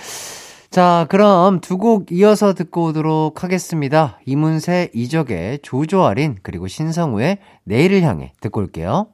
자, 0.70 1.06
그럼 1.08 1.60
두 1.60 1.76
곡 1.78 2.10
이어서 2.10 2.52
듣고 2.52 2.86
오도록 2.86 3.44
하겠습니다. 3.44 4.18
이문세, 4.26 4.90
이적의 4.92 5.60
조조아린, 5.62 6.38
그리고 6.42 6.66
신성우의 6.66 7.38
내일을 7.64 8.02
향해 8.02 8.32
듣고 8.40 8.60
올게요. 8.60 9.06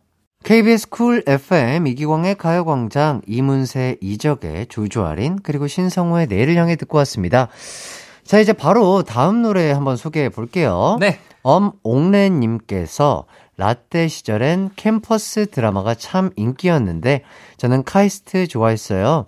KBS 0.43 0.89
쿨 0.89 1.23
FM 1.27 1.87
이기광의 1.87 2.37
가요광장, 2.37 3.21
이문세, 3.27 3.99
이적의 4.01 4.69
조조할인, 4.69 5.41
그리고 5.43 5.67
신성우의 5.67 6.29
내일을 6.29 6.57
향해 6.57 6.77
듣고 6.77 6.97
왔습니다. 6.99 7.49
자, 8.25 8.39
이제 8.41 8.55
바로 8.55 9.03
다음 9.03 9.43
노래 9.43 9.71
한번 9.71 9.97
소개해 9.97 10.31
볼게요. 10.31 10.97
네. 10.99 11.19
엄옥래님께서 11.43 13.25
라떼 13.57 14.09
시절엔 14.09 14.71
캠퍼스 14.77 15.51
드라마가 15.51 15.95
참 15.95 16.31
인기였는데 16.37 17.23
저는 17.59 17.85
카이스트 17.85 18.47
좋아했어요. 18.47 19.27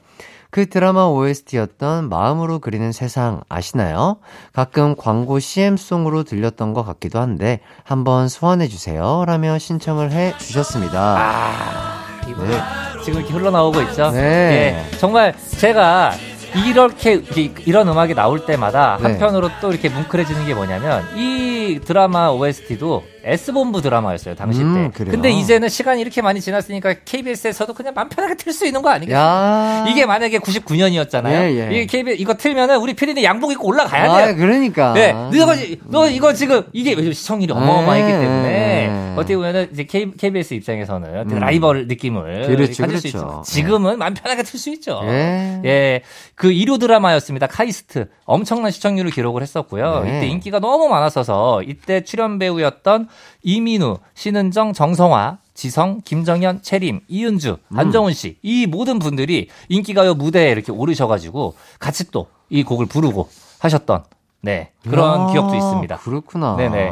그 0.51 0.69
드라마 0.69 1.07
OST였던 1.07 2.11
마음으로 2.11 2.59
그리는 2.59 2.93
세상 2.93 3.41
아시나요? 3.49 4.19
가끔 4.53 4.95
광고 4.97 5.39
CM송으로 5.39 6.25
들렸던 6.25 6.75
것 6.75 6.85
같기도 6.85 7.21
한데 7.21 7.61
한번 7.85 8.29
소환해주세요. 8.29 9.25
라며 9.27 9.59
신청을 9.59 10.13
해 10.13 10.35
주셨습니다. 10.39 11.17
아, 11.19 12.05
이거 12.29 12.45
네. 12.45 12.59
지금 13.03 13.21
이렇게 13.21 13.33
흘러나오고 13.33 13.81
있죠? 13.83 14.11
네. 14.11 14.87
예, 14.93 14.99
정말 14.99 15.35
제가 15.59 16.13
이렇게 16.55 17.15
이- 17.37 17.51
이런 17.67 17.89
음악이 17.89 18.15
나올 18.15 18.45
때마다 18.45 18.99
네. 19.01 19.09
한편으로 19.09 19.49
또 19.61 19.71
이렇게 19.71 19.89
뭉클해지는 19.89 20.47
게 20.47 20.55
뭐냐면 20.55 21.05
이 21.17 21.81
드라마 21.85 22.29
OST도 22.29 23.05
S본부 23.25 23.81
드라마였어요 23.83 24.35
당시 24.35 24.61
음, 24.61 24.91
때. 24.91 24.99
그래요? 24.99 25.13
근데 25.13 25.31
이제는 25.31 25.69
시간이 25.69 26.01
이렇게 26.01 26.23
많이 26.23 26.41
지났으니까 26.41 26.95
KBS에서도 27.05 27.73
그냥 27.75 27.93
맘 27.95 28.09
편하게 28.09 28.35
틀 28.35 28.53
수 28.53 28.67
있는 28.67 28.83
거 28.83 28.91
아니겠어요? 28.91 29.19
야. 29.21 29.87
이게 29.89 30.05
만약에 30.07 30.39
99년이었잖아요. 30.39 31.33
예, 31.33 31.59
예. 31.61 31.69
이게 31.71 31.87
KBS 31.87 32.21
이거 32.21 32.35
틀면은 32.35 32.79
우리 32.79 32.95
피디는 32.95 33.23
양복 33.23 33.53
입고 33.53 33.67
올라가야 33.69 34.11
아, 34.13 34.25
돼요. 34.27 34.37
그러니까. 34.37 34.93
네, 34.93 35.13
너가 35.13 35.55
지- 35.55 35.81
너 35.85 36.09
이거 36.09 36.33
지금 36.33 36.63
이게 36.73 36.95
시청률이 37.13 37.53
어마어마했기 37.53 38.13
네. 38.13 38.19
때문에 38.21 39.13
어떻게 39.17 39.37
보면은 39.37 39.69
이제 39.73 39.85
K, 39.85 40.11
KBS 40.17 40.55
입장에서는 40.55 41.19
어떤 41.21 41.39
라이벌 41.39 41.87
느낌을 41.89 42.45
음. 42.49 42.57
그렇죠, 42.57 42.83
가질 42.83 42.99
수 42.99 43.13
그렇죠. 43.13 43.43
있죠. 43.43 43.43
지금은 43.45 43.99
마음 43.99 44.15
편하게 44.15 44.43
틀 44.43 44.59
수 44.59 44.71
있죠. 44.71 45.01
예. 45.05 45.61
예, 45.65 46.03
그 46.35 46.49
1호 46.51 46.79
드라마였습니다. 46.81 47.47
카이스트 47.47 48.09
엄청난 48.25 48.71
시청률을 48.71 49.11
기록을 49.11 49.43
했었고요. 49.43 50.03
네. 50.05 50.19
이때 50.19 50.27
인기가 50.29 50.59
너무 50.59 50.89
많았어서 50.89 51.63
이때 51.63 52.03
출연 52.03 52.39
배우였던 52.39 53.09
이민우, 53.43 53.99
신은정, 54.15 54.73
정성화. 54.73 55.39
지성, 55.55 56.01
김정현, 56.03 56.63
채림, 56.63 57.01
이은주, 57.09 57.59
음. 57.69 57.79
안정훈 57.79 58.15
씨, 58.15 58.39
이 58.43 58.65
모든 58.67 58.99
분들이 58.99 59.49
인기가요 59.69 60.15
무대에 60.15 60.51
이렇게 60.51 60.73
오르셔가지고 60.73 61.55
같이 61.79 62.11
또 62.11 62.27
이 62.53 62.63
곡을 62.63 62.85
부르고 62.87 63.29
하셨던 63.61 64.05
네 64.43 64.73
그런 64.83 65.23
아, 65.23 65.33
기억도 65.33 65.55
있습니다. 65.55 65.97
그렇구나. 65.97 66.57
네네. 66.57 66.91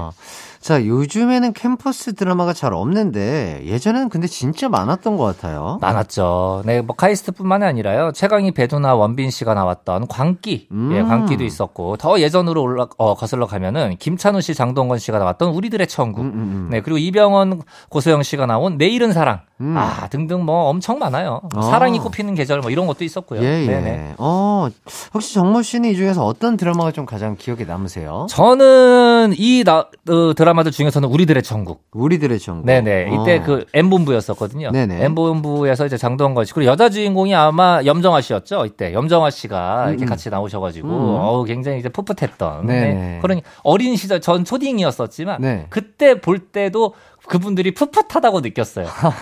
자, 0.61 0.85
요즘에는 0.85 1.55
캠퍼스 1.55 2.15
드라마가 2.15 2.53
잘 2.53 2.75
없는데 2.75 3.63
예전에는 3.65 4.11
근데 4.11 4.27
진짜 4.27 4.69
많았던 4.69 5.17
것 5.17 5.25
같아요. 5.25 5.79
많았죠. 5.81 6.63
네, 6.67 6.83
뭐 6.83 6.95
카이스트뿐만이 6.97 7.65
아니라요. 7.65 8.13
최강희 8.13 8.51
배두나 8.53 8.95
원빈 8.95 9.31
씨가 9.31 9.55
나왔던 9.55 10.07
광기, 10.09 10.69
음. 10.71 10.91
예, 10.93 11.03
광기도 11.03 11.45
있었고 11.45 11.97
더 11.97 12.21
예전으로 12.21 12.61
올라 12.61 12.87
어, 12.99 13.15
거슬러 13.15 13.47
가면은 13.47 13.97
김찬우 13.99 14.43
씨, 14.43 14.55
장동건 14.55 14.99
씨가 14.99 15.19
나왔던 15.19 15.49
우리들의 15.51 15.87
천국, 15.87 16.21
음, 16.21 16.27
음, 16.27 16.35
음. 16.35 16.69
네 16.71 16.83
그리고 16.83 16.99
이병헌, 16.99 17.63
고소영 17.89 18.23
씨가 18.23 18.45
나온 18.45 18.77
내일은 18.77 19.13
사랑, 19.13 19.41
음. 19.63 19.75
아 19.79 20.09
등등 20.09 20.45
뭐 20.45 20.69
엄청 20.69 20.99
많아요. 20.99 21.41
아. 21.57 21.63
사랑이 21.63 21.99
꽃피는 22.01 22.35
계절 22.35 22.61
뭐 22.61 22.71
이런 22.71 22.87
것도 22.87 23.03
있었고요. 23.05 23.43
예, 23.43 23.63
예. 23.63 23.67
네네. 23.67 24.15
어, 24.19 24.69
혹시 25.15 25.33
정모 25.33 25.63
씨는 25.63 25.89
이 25.89 25.97
중에서 25.97 26.27
어떤 26.27 26.59
드라마가 26.59 26.93
좀 26.93 27.07
가장 27.07 27.37
기억에 27.37 27.65
남으세요? 27.65 28.27
저는 28.29 29.33
이 29.39 29.65
나, 29.65 29.87
어, 30.09 30.35
드라마 30.37 30.50
들 30.63 30.73
중에서는 30.73 31.09
우리들의 31.09 31.43
천국. 31.43 31.85
우리들의 31.93 32.39
정보. 32.39 32.67
네네. 32.67 33.11
이때 33.13 33.39
어. 33.39 33.43
그 33.43 33.65
M본부였었거든요. 33.73 34.71
네네. 34.71 35.05
M본부에서 35.07 35.87
이제 35.87 35.97
장동건 35.97 36.45
씨. 36.45 36.53
그리고 36.53 36.71
여자 36.71 36.89
주인공이 36.91 37.35
아마 37.35 37.81
염정아 37.85 38.21
씨였죠. 38.21 38.67
이때. 38.67 38.93
염정아 38.93 39.31
씨가 39.31 39.87
이렇게 39.89 40.05
음, 40.05 40.07
음. 40.07 40.09
같이 40.09 40.29
나오셔가지고, 40.31 40.89
음. 40.89 41.17
어우, 41.21 41.45
굉장히 41.45 41.79
이제 41.79 41.89
풋풋했던. 41.89 42.67
네. 42.67 43.19
그런 43.23 43.41
어린 43.63 43.97
시절, 43.97 44.21
전 44.21 44.45
초딩이었었지만, 44.45 45.41
네. 45.41 45.67
그때 45.71 46.21
볼 46.21 46.39
때도 46.39 46.95
그분들이 47.27 47.73
풋풋하다고 47.75 48.41
느꼈어요. 48.41 48.87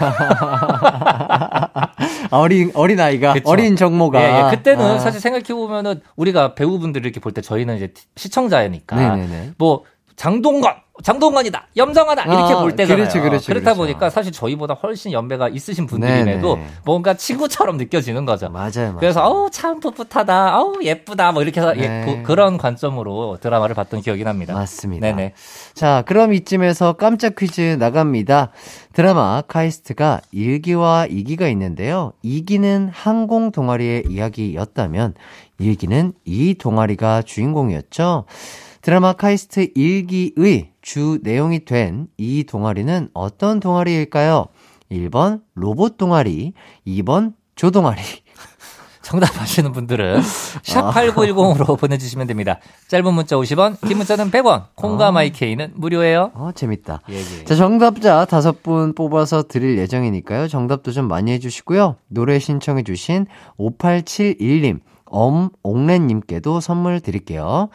어린, 2.30 2.70
어린 2.74 3.00
아이가, 3.00 3.32
그쵸. 3.32 3.48
어린 3.50 3.76
정모가. 3.76 4.22
예, 4.22 4.46
예. 4.46 4.50
그때는 4.56 4.84
아. 4.84 4.98
사실 4.98 5.20
생각해 5.20 5.44
보면은 5.54 6.00
우리가 6.16 6.54
배우분들 6.54 7.04
이렇게 7.04 7.20
볼 7.20 7.32
때 7.32 7.40
저희는 7.42 7.76
이제 7.76 7.92
시청자니까. 8.16 8.96
네네네. 8.96 9.52
뭐, 9.58 9.84
장동건! 10.16 10.72
장동건이다! 11.02 11.68
염정아다! 11.76 12.24
이렇게 12.24 12.54
아, 12.54 12.60
볼 12.60 12.74
때잖아요. 12.74 13.04
그렇죠, 13.08 13.22
그렇죠, 13.22 13.46
다 13.54 13.60
그렇죠. 13.60 13.74
보니까 13.76 14.10
사실 14.10 14.32
저희보다 14.32 14.74
훨씬 14.74 15.12
연배가 15.12 15.48
있으신 15.48 15.86
분들임에도 15.86 16.56
네네. 16.56 16.66
뭔가 16.84 17.14
친구처럼 17.14 17.76
느껴지는 17.76 18.24
거죠. 18.24 18.48
맞아요, 18.50 18.70
맞아요. 18.74 18.96
그래서 18.98 19.22
어우 19.24 19.50
참 19.50 19.80
풋풋하다, 19.80 20.58
어우 20.60 20.82
예쁘다, 20.82 21.32
뭐 21.32 21.42
이렇게 21.42 21.60
해서 21.60 21.76
예, 21.76 21.88
네. 21.88 22.04
그- 22.04 22.22
그런 22.24 22.58
관점으로 22.58 23.38
드라마를 23.40 23.74
봤던 23.74 24.00
기억이 24.00 24.24
납니다. 24.24 24.54
맞습니다. 24.54 25.06
네네. 25.06 25.34
자, 25.74 26.02
그럼 26.06 26.32
이쯤에서 26.34 26.94
깜짝 26.94 27.36
퀴즈 27.36 27.76
나갑니다. 27.78 28.50
드라마 28.92 29.42
카이스트가 29.46 30.20
1기와 30.34 31.08
2기가 31.10 31.50
있는데요. 31.52 32.12
2기는 32.24 32.90
항공 32.92 33.52
동아리의 33.52 34.04
이야기였다면 34.08 35.14
1기는 35.60 36.12
이 36.24 36.54
동아리가 36.54 37.22
주인공이었죠. 37.22 38.24
드라마 38.88 39.12
카이스트 39.12 39.70
1기의 39.74 40.68
주 40.80 41.18
내용이 41.22 41.66
된 41.66 42.08
이 42.16 42.44
동아리는 42.44 43.10
어떤 43.12 43.60
동아리일까요? 43.60 44.46
1번 44.90 45.42
로봇 45.54 45.98
동아리, 45.98 46.54
2번 46.86 47.34
조 47.54 47.70
동아리. 47.70 48.00
정답 49.04 49.38
아시는 49.42 49.72
분들은 49.72 50.16
아. 50.16 50.22
샵8910으로 50.22 51.76
보내주시면 51.78 52.28
됩니다. 52.28 52.60
짧은 52.86 53.12
문자 53.12 53.36
50원, 53.36 53.78
긴 53.86 53.98
문자는 53.98 54.30
100원, 54.30 54.68
콩과 54.74 55.08
아. 55.08 55.12
마이케이는 55.12 55.72
무료예요. 55.74 56.30
어, 56.32 56.52
재밌다. 56.54 57.02
예, 57.10 57.16
예. 57.16 57.44
자, 57.44 57.56
정답자 57.56 58.24
다섯 58.24 58.62
분 58.62 58.94
뽑아서 58.94 59.48
드릴 59.48 59.76
예정이니까요. 59.76 60.48
정답도 60.48 60.92
좀 60.92 61.08
많이 61.08 61.30
해주시고요. 61.32 61.96
노래 62.08 62.38
신청해주신 62.38 63.26
5871님, 63.58 64.80
엄옥래님께도 65.10 66.60
선물 66.60 67.00
드릴게요. 67.00 67.68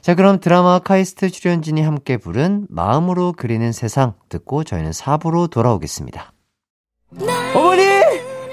자, 0.00 0.14
그럼 0.14 0.40
드라마 0.40 0.78
카이스트 0.78 1.30
출연진이 1.30 1.82
함께 1.82 2.16
부른 2.16 2.66
마음으로 2.68 3.34
그리는 3.36 3.72
세상 3.72 4.14
듣고 4.28 4.64
저희는 4.64 4.90
4부로 4.90 5.50
돌아오겠습니다. 5.50 6.32
어머니! 7.54 7.82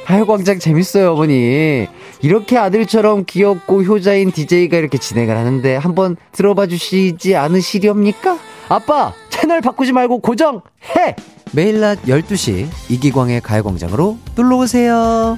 가요광장 0.05 0.59
재밌어요, 0.59 1.11
어머니. 1.11 1.85
이렇게 2.21 2.57
아들처럼 2.57 3.25
귀엽고 3.25 3.83
효자인 3.83 4.31
DJ가 4.31 4.77
이렇게 4.77 4.97
진행을 4.97 5.35
하는데 5.35 5.75
한번 5.75 6.15
들어봐 6.31 6.67
주시지 6.67 7.35
않으시렵니까? 7.35 8.37
아빠, 8.69 9.13
채널 9.29 9.59
바꾸지 9.59 9.91
말고 9.91 10.19
고정해! 10.19 10.61
매일 11.51 11.81
낮 11.81 12.01
12시 12.03 12.67
이기광의 12.89 13.41
가요광장으로 13.41 14.17
놀러오세요. 14.35 15.37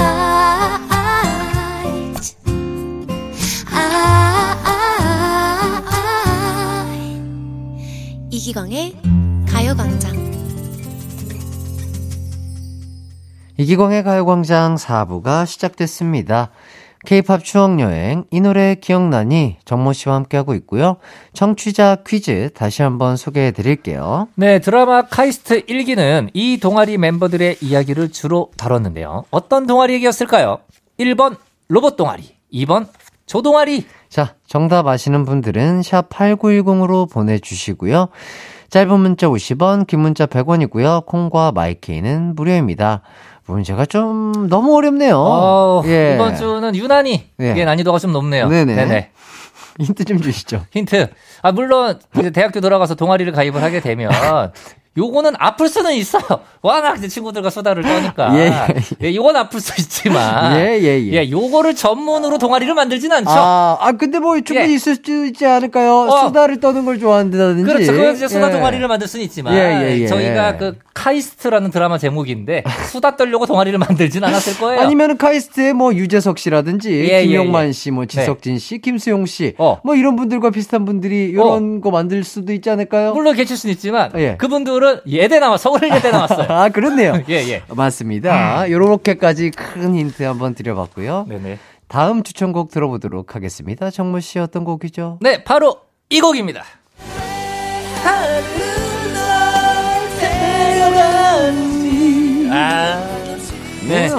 이기광의 8.31 8.95
가요광장 9.45 10.31
이기광의 13.57 14.03
가요광장 14.03 14.75
4부가 14.75 15.45
시작됐습니다. 15.45 16.49
케이팝 17.05 17.43
추억여행, 17.43 18.23
이 18.31 18.39
노래 18.39 18.75
기억나니? 18.75 19.57
정모 19.65 19.91
씨와 19.91 20.15
함께하고 20.15 20.53
있고요. 20.55 20.95
청취자 21.33 21.97
퀴즈 22.07 22.51
다시 22.53 22.83
한번 22.83 23.17
소개해 23.17 23.51
드릴게요. 23.51 24.29
네, 24.35 24.59
드라마 24.59 25.01
카이스트 25.01 25.65
1기는 25.65 26.29
이 26.33 26.57
동아리 26.57 26.97
멤버들의 26.97 27.57
이야기를 27.59 28.11
주로 28.11 28.51
다뤘는데요. 28.55 29.25
어떤 29.31 29.67
동아리 29.67 29.95
얘기였을까요? 29.95 30.59
1번 30.97 31.35
로봇 31.67 31.97
동아리, 31.97 32.37
2번 32.53 32.87
조동아리. 33.25 33.85
자, 34.11 34.35
정답 34.45 34.87
아시는 34.87 35.23
분들은 35.23 35.83
샵 35.83 36.09
8910으로 36.09 37.09
보내주시고요. 37.09 38.09
짧은 38.69 38.99
문자 38.99 39.27
50원, 39.27 39.87
긴 39.87 40.01
문자 40.01 40.25
100원이고요. 40.25 41.05
콩과 41.05 41.53
마이케이는 41.53 42.35
무료입니다. 42.35 43.01
문제가 43.45 43.85
좀 43.85 44.49
너무 44.49 44.75
어렵네요. 44.75 45.17
어, 45.17 45.81
예. 45.85 46.15
이번 46.15 46.35
주는 46.35 46.75
유난히 46.75 47.29
예. 47.39 47.51
이게 47.51 47.63
난이도가 47.63 47.99
좀 47.99 48.11
높네요. 48.11 48.49
네네. 48.49 49.11
힌트 49.79 50.03
좀 50.03 50.21
주시죠. 50.21 50.65
힌트. 50.71 51.07
아, 51.41 51.53
물론, 51.53 51.97
이제 52.19 52.31
대학교 52.31 52.59
들어가서 52.59 52.95
동아리를 52.95 53.31
가입을 53.31 53.63
하게 53.63 53.79
되면, 53.79 54.11
요거는 54.97 55.33
아플 55.39 55.69
수는 55.69 55.93
있어요. 55.93 56.23
워낙 56.61 56.97
이제 56.97 57.07
친구들과 57.07 57.49
수다를 57.49 57.81
떠니까. 57.81 58.35
예, 58.37 58.51
예, 59.01 59.15
요건 59.15 59.37
아플 59.37 59.61
수 59.61 59.79
있지만. 59.79 60.57
예, 60.57 60.77
예, 60.81 61.11
예. 61.13 61.31
요거를 61.31 61.75
전문으로 61.75 62.37
동아리를 62.37 62.73
만들진 62.73 63.11
않죠. 63.11 63.29
아, 63.29 63.77
아, 63.79 63.93
근데 63.93 64.19
뭐 64.19 64.39
충분히 64.41 64.71
예. 64.71 64.75
있을 64.75 64.97
수 64.97 65.25
있지 65.27 65.45
않을까요? 65.45 66.09
어. 66.09 66.27
수다를 66.27 66.59
떠는 66.59 66.83
걸 66.83 66.99
좋아한다든지. 66.99 67.63
그렇죠. 67.63 67.93
그건 67.93 68.15
이제 68.15 68.27
수다 68.27 68.49
예. 68.49 68.51
동아리를 68.51 68.85
만들 68.85 69.07
수는 69.07 69.23
있지만. 69.25 69.53
예, 69.53 69.81
예, 69.81 69.99
예. 70.01 70.07
저희가 70.07 70.57
그 70.57 70.77
카이스트라는 70.93 71.71
드라마 71.71 71.97
제목인데, 71.97 72.63
수다 72.91 73.15
떨려고 73.15 73.45
동아리를 73.45 73.79
만들진 73.79 74.23
않았을 74.25 74.59
거예요. 74.59 74.81
아니면 74.81 75.17
카이스트의 75.17 75.73
뭐 75.73 75.93
유재석 75.95 76.37
씨라든지 76.37 76.91
예, 76.91 77.21
예, 77.21 77.25
김용만 77.25 77.69
예. 77.69 77.71
씨, 77.71 77.91
뭐 77.91 78.05
지석진 78.05 78.59
씨, 78.59 78.79
김수용 78.79 79.25
씨, 79.25 79.55
어. 79.57 79.79
뭐 79.85 79.95
이런 79.95 80.17
분들과 80.17 80.49
비슷한 80.49 80.83
분들이 80.83 81.29
이런 81.29 81.79
거 81.79 81.91
만들 81.91 82.25
수도 82.25 82.51
있지 82.51 82.69
않을까요? 82.69 83.13
물론 83.13 83.35
계실 83.35 83.55
수는 83.55 83.73
있지만, 83.73 84.11
예. 84.17 84.35
그분들 84.37 84.80
은 84.83 84.99
예대 85.07 85.39
나와, 85.39 85.57
서울 85.57 85.79
예대 85.83 86.11
나왔어요. 86.11 86.47
아, 86.51 86.69
그렇네요. 86.69 87.23
예, 87.29 87.35
예. 87.49 87.63
맞습니다. 87.69 88.69
요렇게까지 88.69 89.51
큰 89.51 89.95
힌트 89.95 90.23
한번 90.23 90.55
드려봤고요. 90.55 91.25
네네. 91.29 91.59
다음 91.87 92.23
추천곡 92.23 92.71
들어보도록 92.71 93.35
하겠습니다. 93.35 93.91
정모 93.91 94.21
씨 94.21 94.39
어떤 94.39 94.63
곡이죠? 94.63 95.19
네, 95.21 95.43
바로 95.43 95.77
이 96.09 96.21
곡입니다. 96.21 96.63
아, 102.53 103.21
네. 103.87 104.09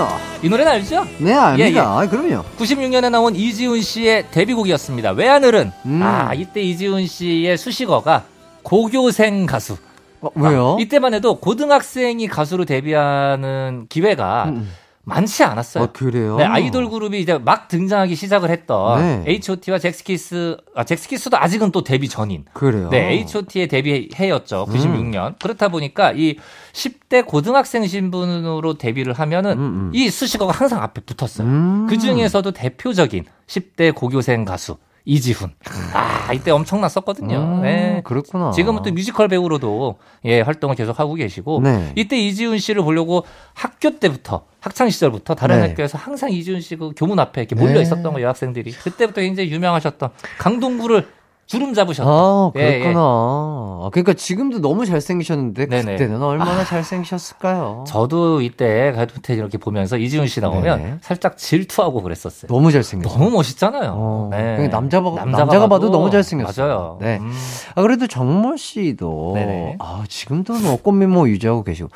이 0.43 0.49
노래는 0.49 0.73
알죠? 0.73 1.07
네, 1.19 1.33
압니다. 1.33 1.99
아, 1.99 2.07
그럼요. 2.09 2.45
96년에 2.59 3.11
나온 3.11 3.35
이지훈 3.35 3.81
씨의 3.81 4.27
데뷔곡이었습니다. 4.31 5.13
외하늘은. 5.13 5.73
음. 5.87 6.03
아, 6.03 6.35
이때 6.35 6.61
이지훈 6.61 7.07
씨의 7.07 7.57
수식어가 7.57 8.25
고교생 8.63 9.47
가수. 9.47 9.77
어, 10.23 10.31
왜요? 10.35 10.77
아, 10.79 10.81
이때만 10.81 11.15
해도 11.15 11.37
고등학생이 11.39 12.27
가수로 12.29 12.65
데뷔하는 12.65 13.87
기회가 13.89 14.45
음. 14.47 14.71
많지 15.05 15.43
않았어요. 15.43 15.85
어, 15.85 15.89
그래요? 15.93 16.37
네, 16.37 16.45
아이돌 16.45 16.89
그룹이 16.89 17.21
이제 17.21 17.37
막 17.37 17.67
등장하기 17.67 18.15
시작을 18.15 18.51
했던 18.51 19.01
네. 19.01 19.25
H.O.T.와 19.27 19.79
잭스키스, 19.81 20.57
아, 20.77 20.85
잭스키스도 20.85 21.37
아직은 21.37 21.73
또 21.73 21.83
데뷔 21.83 22.09
전인. 22.09 22.45
그래요. 22.53 22.89
네, 22.91 23.11
H.O.T의 23.15 23.67
데뷔 23.67 24.11
해였죠. 24.15 24.67
96년. 24.71 25.35
그렇다 25.41 25.69
보니까 25.69 26.13
이 26.13 26.37
10대 26.73 27.27
고등학생 27.27 27.85
신분으로 27.85 28.79
데뷔를 28.79 29.13
하면은 29.15 29.53
음, 29.53 29.59
음. 29.59 29.91
이 29.93 30.09
수식어가 30.09 30.53
항상 30.53 30.81
앞에 30.83 31.01
붙었어요. 31.01 31.49
음. 31.49 31.87
그 31.89 31.99
중에서도 31.99 32.53
대표적인 32.53 33.25
10대 33.49 33.93
고교생 33.95 34.45
가수 34.45 34.77
이지훈. 35.05 35.51
아, 35.95 36.33
이때 36.33 36.51
엄청났었거든요. 36.53 37.37
음, 37.37 37.63
네. 37.63 38.01
그렇구나. 38.05 38.53
지금은 38.53 38.83
또 38.83 38.93
뮤지컬 38.93 39.27
배우로도 39.29 39.97
예, 40.27 40.41
활동을 40.41 40.77
계속 40.77 41.01
하고 41.01 41.15
계시고 41.15 41.61
네. 41.63 41.93
이때 41.97 42.17
이지훈 42.17 42.59
씨를 42.59 42.83
보려고 42.85 43.25
학교 43.55 43.99
때부터 43.99 44.45
학창 44.61 44.89
시절부터 44.91 45.35
다른 45.35 45.61
네. 45.61 45.69
학교에서 45.69 45.99
항상 45.99 46.31
이지훈 46.31 46.61
씨 46.61 46.77
그 46.77 46.93
교문 46.97 47.19
앞에 47.19 47.43
이렇게 47.43 47.55
몰려 47.57 47.75
네. 47.75 47.83
있었던 47.83 48.13
거예요, 48.13 48.29
학생들이. 48.29 48.71
그때부터 48.73 49.21
굉장히 49.21 49.51
유명하셨던 49.51 50.11
강동구를 50.39 51.09
주름 51.53 51.75
잡으셨던 51.75 52.11
아, 52.11 52.51
예, 52.57 52.61
예. 52.63 52.79
그렇구나. 52.79 53.01
아, 53.03 53.91
그러니까 53.93 54.15
지금도 54.15 54.61
너무 54.63 54.87
잘생기셨는데 54.87 55.67
네네. 55.67 55.93
그때는 55.93 56.23
얼마나 56.23 56.65
잘생기셨을까요? 56.65 57.85
저도 57.87 58.41
이때 58.41 58.91
가요톱텐 58.93 59.37
이렇게 59.37 59.59
보면서 59.59 59.99
이지훈 59.99 60.27
씨 60.29 60.41
나오면 60.41 60.83
네. 60.83 60.95
살짝 61.03 61.37
질투하고 61.37 62.01
그랬었어요. 62.01 62.49
너무 62.49 62.73
잘생겼어요. 62.73 63.19
너무 63.19 63.31
멋있잖아요. 63.37 63.93
어, 63.95 64.29
네. 64.33 64.67
남자 64.69 65.03
봐- 65.03 65.27
남자가 65.27 65.69
봐도 65.69 65.91
너무 65.91 66.11
잘생겼어요. 66.11 66.67
맞아요. 66.67 66.99
네. 67.03 67.19
음. 67.21 67.31
아, 67.75 67.83
그래도 67.83 68.07
정모 68.07 68.57
씨도, 68.57 69.33
네네. 69.35 69.77
아, 69.79 70.05
지금도 70.09 70.55
뭐 70.55 70.77
꽃미모 70.77 71.29
유지하고 71.29 71.65
계시고, 71.65 71.91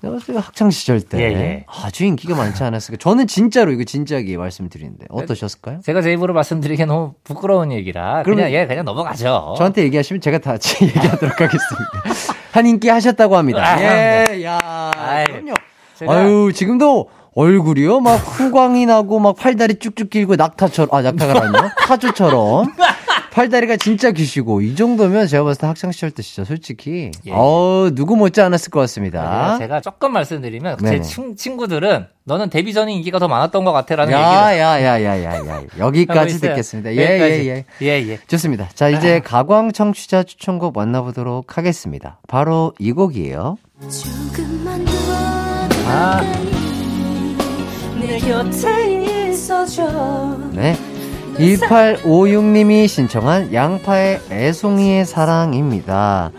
내가 0.00 0.14
봤을 0.14 0.32
때 0.34 0.40
학창 0.40 0.70
시절 0.70 1.02
때 1.02 1.18
예, 1.18 1.24
예. 1.34 1.64
아주 1.68 2.06
인기가 2.06 2.34
많지 2.34 2.64
않았을까. 2.64 2.96
저는 2.98 3.26
진짜로 3.26 3.72
이거 3.72 3.84
진지하게 3.84 4.38
말씀드리는데, 4.38 5.04
어떠셨을까요? 5.10 5.80
제가 5.84 6.00
제 6.00 6.12
입으로 6.14 6.32
말씀드리기 6.32 6.86
너무 6.86 7.12
부끄러운 7.24 7.72
얘기라 7.72 8.22
그냥 8.22 8.50
예 8.52 8.66
그냥 8.66 8.86
넘어 8.86 9.01
가죠. 9.04 9.54
저한테 9.58 9.82
얘기하시면 9.84 10.20
제가 10.20 10.38
다 10.38 10.52
같이 10.52 10.76
얘기하도록 10.84 11.40
하겠습니다. 11.40 11.90
한 12.52 12.66
인기 12.66 12.88
하셨다고 12.88 13.36
합니다. 13.36 13.62
아, 13.64 13.80
예, 13.80 14.42
야, 14.44 14.58
아이, 14.96 15.24
그럼요. 15.24 15.54
제가- 15.98 16.10
아유, 16.10 16.52
지금도 16.54 17.08
얼굴이요? 17.34 18.00
막 18.00 18.16
후광이 18.16 18.84
나고, 18.86 19.18
막 19.18 19.36
팔다리 19.36 19.76
쭉쭉 19.78 20.10
길고, 20.10 20.36
낙타처럼, 20.36 20.94
아, 20.94 21.00
낙타가 21.00 21.40
아니요? 21.44 21.70
타조처럼. 21.86 22.72
팔다리가 23.32 23.76
진짜 23.78 24.10
기시고, 24.10 24.60
이 24.60 24.74
정도면 24.76 25.26
제가 25.26 25.42
봤을 25.44 25.60
때 25.62 25.66
학창 25.66 25.90
시절 25.90 26.10
때 26.10 26.22
진짜 26.22 26.44
솔직히, 26.44 27.10
예. 27.26 27.30
어 27.32 27.90
누구 27.94 28.14
못지 28.14 28.42
않았을 28.42 28.70
것 28.70 28.80
같습니다. 28.80 29.56
제가 29.58 29.80
조금 29.80 30.12
말씀드리면 30.12 30.76
제. 30.84 31.00
친, 31.00 31.34
친구들은 31.34 32.06
너는 32.24 32.50
데뷔 32.50 32.74
전에 32.74 32.92
인기가 32.92 33.18
더 33.18 33.28
많았던 33.28 33.64
것 33.64 33.72
같아라는 33.72 34.12
얘기를 34.12 34.30
야, 34.30 34.58
야, 34.58 34.82
야, 34.82 35.02
야, 35.02 35.24
야, 35.24 35.46
야. 35.46 35.54
하고 35.54 35.66
여기까지. 35.78 36.40
듣겠습니다. 36.40 36.94
예, 36.94 36.96
예. 36.98 37.46
예. 37.46 37.64
예, 37.80 37.86
예. 38.10 38.18
좋습니다. 38.28 38.68
자, 38.74 38.90
이제 38.90 39.20
가광 39.20 39.72
청취자 39.72 40.24
추천곡 40.24 40.74
만나보도록 40.76 41.56
하겠습니다. 41.56 42.18
바로 42.28 42.74
이 42.78 42.92
곡이에요. 42.92 43.56
조금만 43.80 44.84
더 44.84 44.92
아. 45.88 46.20
내 47.98 48.18
곁에 48.18 49.30
있어줘 49.30 50.36
네. 50.52 50.76
1856님이 51.36 52.86
신청한 52.88 53.52
양파의 53.54 54.20
애송이의 54.30 55.06
사랑입니다. 55.06 56.30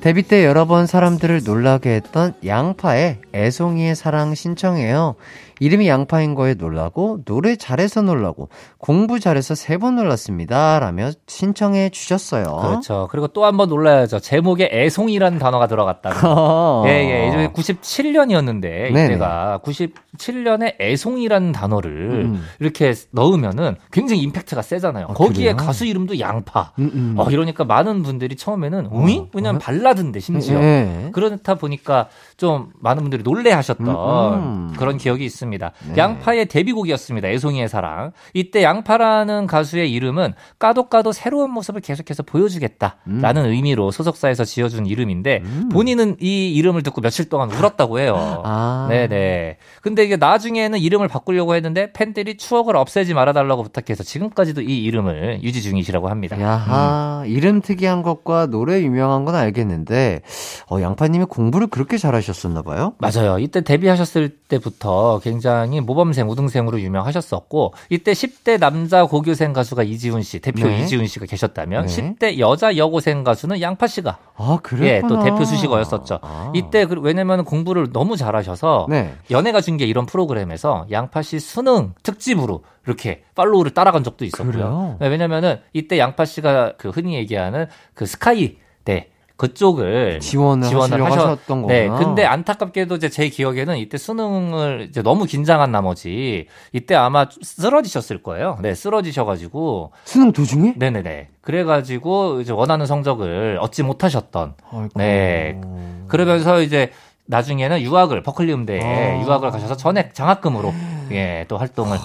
데뷔 0.00 0.22
때 0.22 0.44
여러 0.44 0.66
번 0.66 0.86
사람들을 0.86 1.42
놀라게 1.44 1.90
했던 1.90 2.34
양파의 2.44 3.18
애송이의 3.34 3.94
사랑 3.94 4.34
신청해요. 4.34 5.14
이름이 5.62 5.86
양파인 5.88 6.34
거에 6.34 6.54
놀라고, 6.54 7.20
노래 7.24 7.54
잘해서 7.56 8.02
놀라고, 8.02 8.48
공부 8.78 9.20
잘해서 9.20 9.54
세 9.54 9.78
번 9.78 9.96
놀랐습니다. 9.96 10.78
라며 10.80 11.10
신청해 11.26 11.90
주셨어요. 11.90 12.44
그렇죠. 12.62 13.08
그리고 13.10 13.28
또 13.28 13.44
한 13.44 13.56
번 13.56 13.68
놀라야죠. 13.68 14.18
제목에 14.20 14.68
애송이라는 14.72 15.38
단어가 15.38 15.66
들어갔다는 15.68 16.18
거. 16.18 16.28
어. 16.36 16.84
예, 16.86 16.90
예. 16.90 17.28
이제 17.28 17.48
97년이었는데, 17.52 18.60
네네. 18.92 19.04
이때가 19.06 19.60
97년에 19.64 20.80
애송이라는 20.80 21.52
단어를 21.52 21.90
음. 22.24 22.42
이렇게 22.60 22.94
넣으면은 23.12 23.76
굉장히 23.90 24.22
임팩트가 24.22 24.62
세잖아요. 24.62 25.06
아, 25.10 25.12
거기에 25.14 25.52
그래요? 25.52 25.56
가수 25.56 25.86
이름도 25.86 26.18
양파. 26.20 26.72
음, 26.78 26.90
음. 26.94 27.14
어, 27.18 27.30
이러니까 27.30 27.64
많은 27.64 28.02
분들이 28.02 28.36
처음에는, 28.36 28.86
우잉? 28.86 29.28
왜냐면 29.32 29.56
어? 29.56 29.58
발라드인데, 29.58 30.20
심지어. 30.20 30.60
예. 30.60 31.10
그렇다 31.12 31.54
보니까 31.54 32.08
좀 32.36 32.70
많은 32.80 33.02
분들이 33.02 33.22
놀래 33.22 33.52
하셨던 33.52 33.88
음, 33.88 33.92
음. 33.92 34.74
그런 34.76 34.96
기억이 34.98 35.24
있습니다. 35.24 35.51
네. 35.58 35.96
양파의 35.96 36.46
데뷔곡이었습니다. 36.46 37.28
애송이의 37.28 37.68
사랑. 37.68 38.12
이때 38.34 38.62
양파라는 38.62 39.46
가수의 39.46 39.92
이름은 39.92 40.34
까도 40.58 40.88
까도 40.88 41.12
새로운 41.12 41.50
모습을 41.50 41.80
계속해서 41.80 42.22
보여주겠다라는 42.22 43.46
의미로 43.46 43.90
소속사에서 43.90 44.44
지어준 44.44 44.86
이름인데 44.86 45.40
음. 45.44 45.68
본인은 45.70 46.16
이 46.20 46.52
이름을 46.54 46.82
듣고 46.82 47.00
며칠 47.00 47.28
동안 47.28 47.50
울었다고 47.50 47.98
해요. 47.98 48.42
아. 48.44 48.86
네네. 48.88 49.58
근데 49.80 50.04
이게 50.04 50.16
나중에는 50.16 50.78
이름을 50.78 51.08
바꾸려고 51.08 51.54
했는데 51.54 51.92
팬들이 51.92 52.36
추억을 52.36 52.76
없애지 52.76 53.14
말아달라고 53.14 53.62
부탁해서 53.62 54.02
지금까지도 54.02 54.62
이 54.62 54.82
이름을 54.84 55.40
유지 55.42 55.62
중이시라고 55.62 56.08
합니다. 56.08 56.40
야하, 56.40 57.24
이름 57.26 57.60
특이한 57.60 58.02
것과 58.02 58.46
노래 58.46 58.82
유명한 58.82 59.24
건 59.24 59.34
알겠는데, 59.34 60.22
어, 60.70 60.80
양파님이 60.80 61.26
공부를 61.26 61.66
그렇게 61.68 61.98
잘하셨었나 61.98 62.62
봐요? 62.62 62.94
맞아요. 62.98 63.38
이때 63.38 63.62
데뷔하셨을 63.62 64.30
때부터 64.48 65.20
굉장히 65.32 65.80
모범생, 65.80 66.28
우등생으로 66.28 66.80
유명하셨었고, 66.80 67.72
이때 67.88 68.12
10대 68.12 68.58
남자 68.58 69.04
고교생 69.06 69.52
가수가 69.52 69.82
이지훈 69.82 70.22
씨, 70.22 70.40
대표 70.40 70.66
네. 70.68 70.82
이지훈 70.82 71.06
씨가 71.06 71.26
계셨다면, 71.26 71.86
네. 71.86 71.96
10대 72.18 72.38
여자 72.38 72.76
여고생 72.76 73.24
가수는 73.24 73.60
양파 73.62 73.86
씨가, 73.86 74.18
아, 74.36 74.58
그랬구나. 74.62 74.90
예, 74.90 75.02
또 75.08 75.22
대표 75.22 75.44
수식어였었죠. 75.44 76.18
아. 76.22 76.52
이때, 76.54 76.84
그- 76.84 77.00
왜냐면 77.00 77.44
공부를 77.44 77.92
너무 77.92 78.16
잘하셔서, 78.16 78.86
네. 78.90 79.14
연예가 79.30 79.60
중계 79.62 79.86
이런 79.86 80.04
프로그램에서 80.06 80.86
양파 80.90 81.22
씨 81.22 81.40
수능 81.40 81.94
특집으로 82.02 82.62
이렇게 82.86 83.22
팔로우를 83.34 83.72
따라간 83.72 84.04
적도 84.04 84.24
있었고요. 84.24 84.52
그래요? 84.52 84.96
네, 85.00 85.08
왜냐면은 85.08 85.60
이때 85.72 85.98
양파 85.98 86.24
씨가 86.24 86.74
그 86.76 86.90
흔히 86.90 87.14
얘기하는 87.14 87.66
그 87.94 88.04
스카이 88.06 88.56
대 88.84 89.08
그쪽을 89.42 90.20
지원을 90.20 90.68
하시려고 90.68 91.12
하셨던 91.12 91.66
네, 91.66 91.88
거구나. 91.88 92.04
근데 92.06 92.24
안타깝게도 92.24 92.94
이제 92.94 93.08
제 93.08 93.28
기억에는 93.28 93.76
이때 93.76 93.98
수능을 93.98 94.86
이제 94.88 95.02
너무 95.02 95.24
긴장한 95.24 95.72
나머지 95.72 96.46
이때 96.72 96.94
아마 96.94 97.26
쓰러지셨을 97.42 98.22
거예요. 98.22 98.56
네, 98.62 98.72
쓰러지셔가지고 98.72 99.90
수능 100.04 100.30
도중에? 100.32 100.74
네네네. 100.76 101.28
그래가지고 101.40 102.40
이제 102.40 102.52
원하는 102.52 102.86
성적을 102.86 103.58
얻지 103.60 103.82
못하셨던. 103.82 104.54
아이고. 104.70 104.88
네. 104.94 105.60
그러면서 106.06 106.62
이제 106.62 106.92
나중에는 107.26 107.80
유학을 107.82 108.22
버클리 108.22 108.52
음대에 108.52 108.80
아. 108.80 109.20
유학을 109.24 109.50
가셔서 109.50 109.76
전액 109.76 110.14
장학금으로 110.14 110.72
예 111.10 111.44
또 111.48 111.58
활동을 111.58 111.98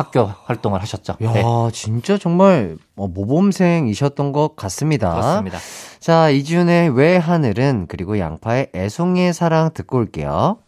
학교 0.00 0.32
활동을 0.44 0.80
하셨죠. 0.80 1.16
야, 1.22 1.32
네, 1.32 1.42
진짜 1.72 2.16
정말 2.16 2.78
어, 2.96 3.06
모범생이셨던 3.06 4.32
것 4.32 4.56
같습니다. 4.56 5.12
그렇습니다. 5.12 5.58
자, 5.98 6.30
이지훈의 6.30 6.90
왜 6.90 7.16
하늘은 7.18 7.86
그리고 7.88 8.18
양파의 8.18 8.70
애송이의 8.74 9.34
사랑 9.34 9.70
듣고 9.74 9.98
올게요. 9.98 10.58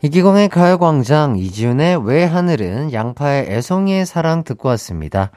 이기광의 0.00 0.48
가요광장 0.48 1.36
이지훈의 1.36 2.04
왜 2.06 2.24
하늘은 2.24 2.92
양파의 2.92 3.46
애송이의 3.50 4.06
사랑 4.06 4.42
듣고 4.44 4.68
왔습니다. 4.70 5.30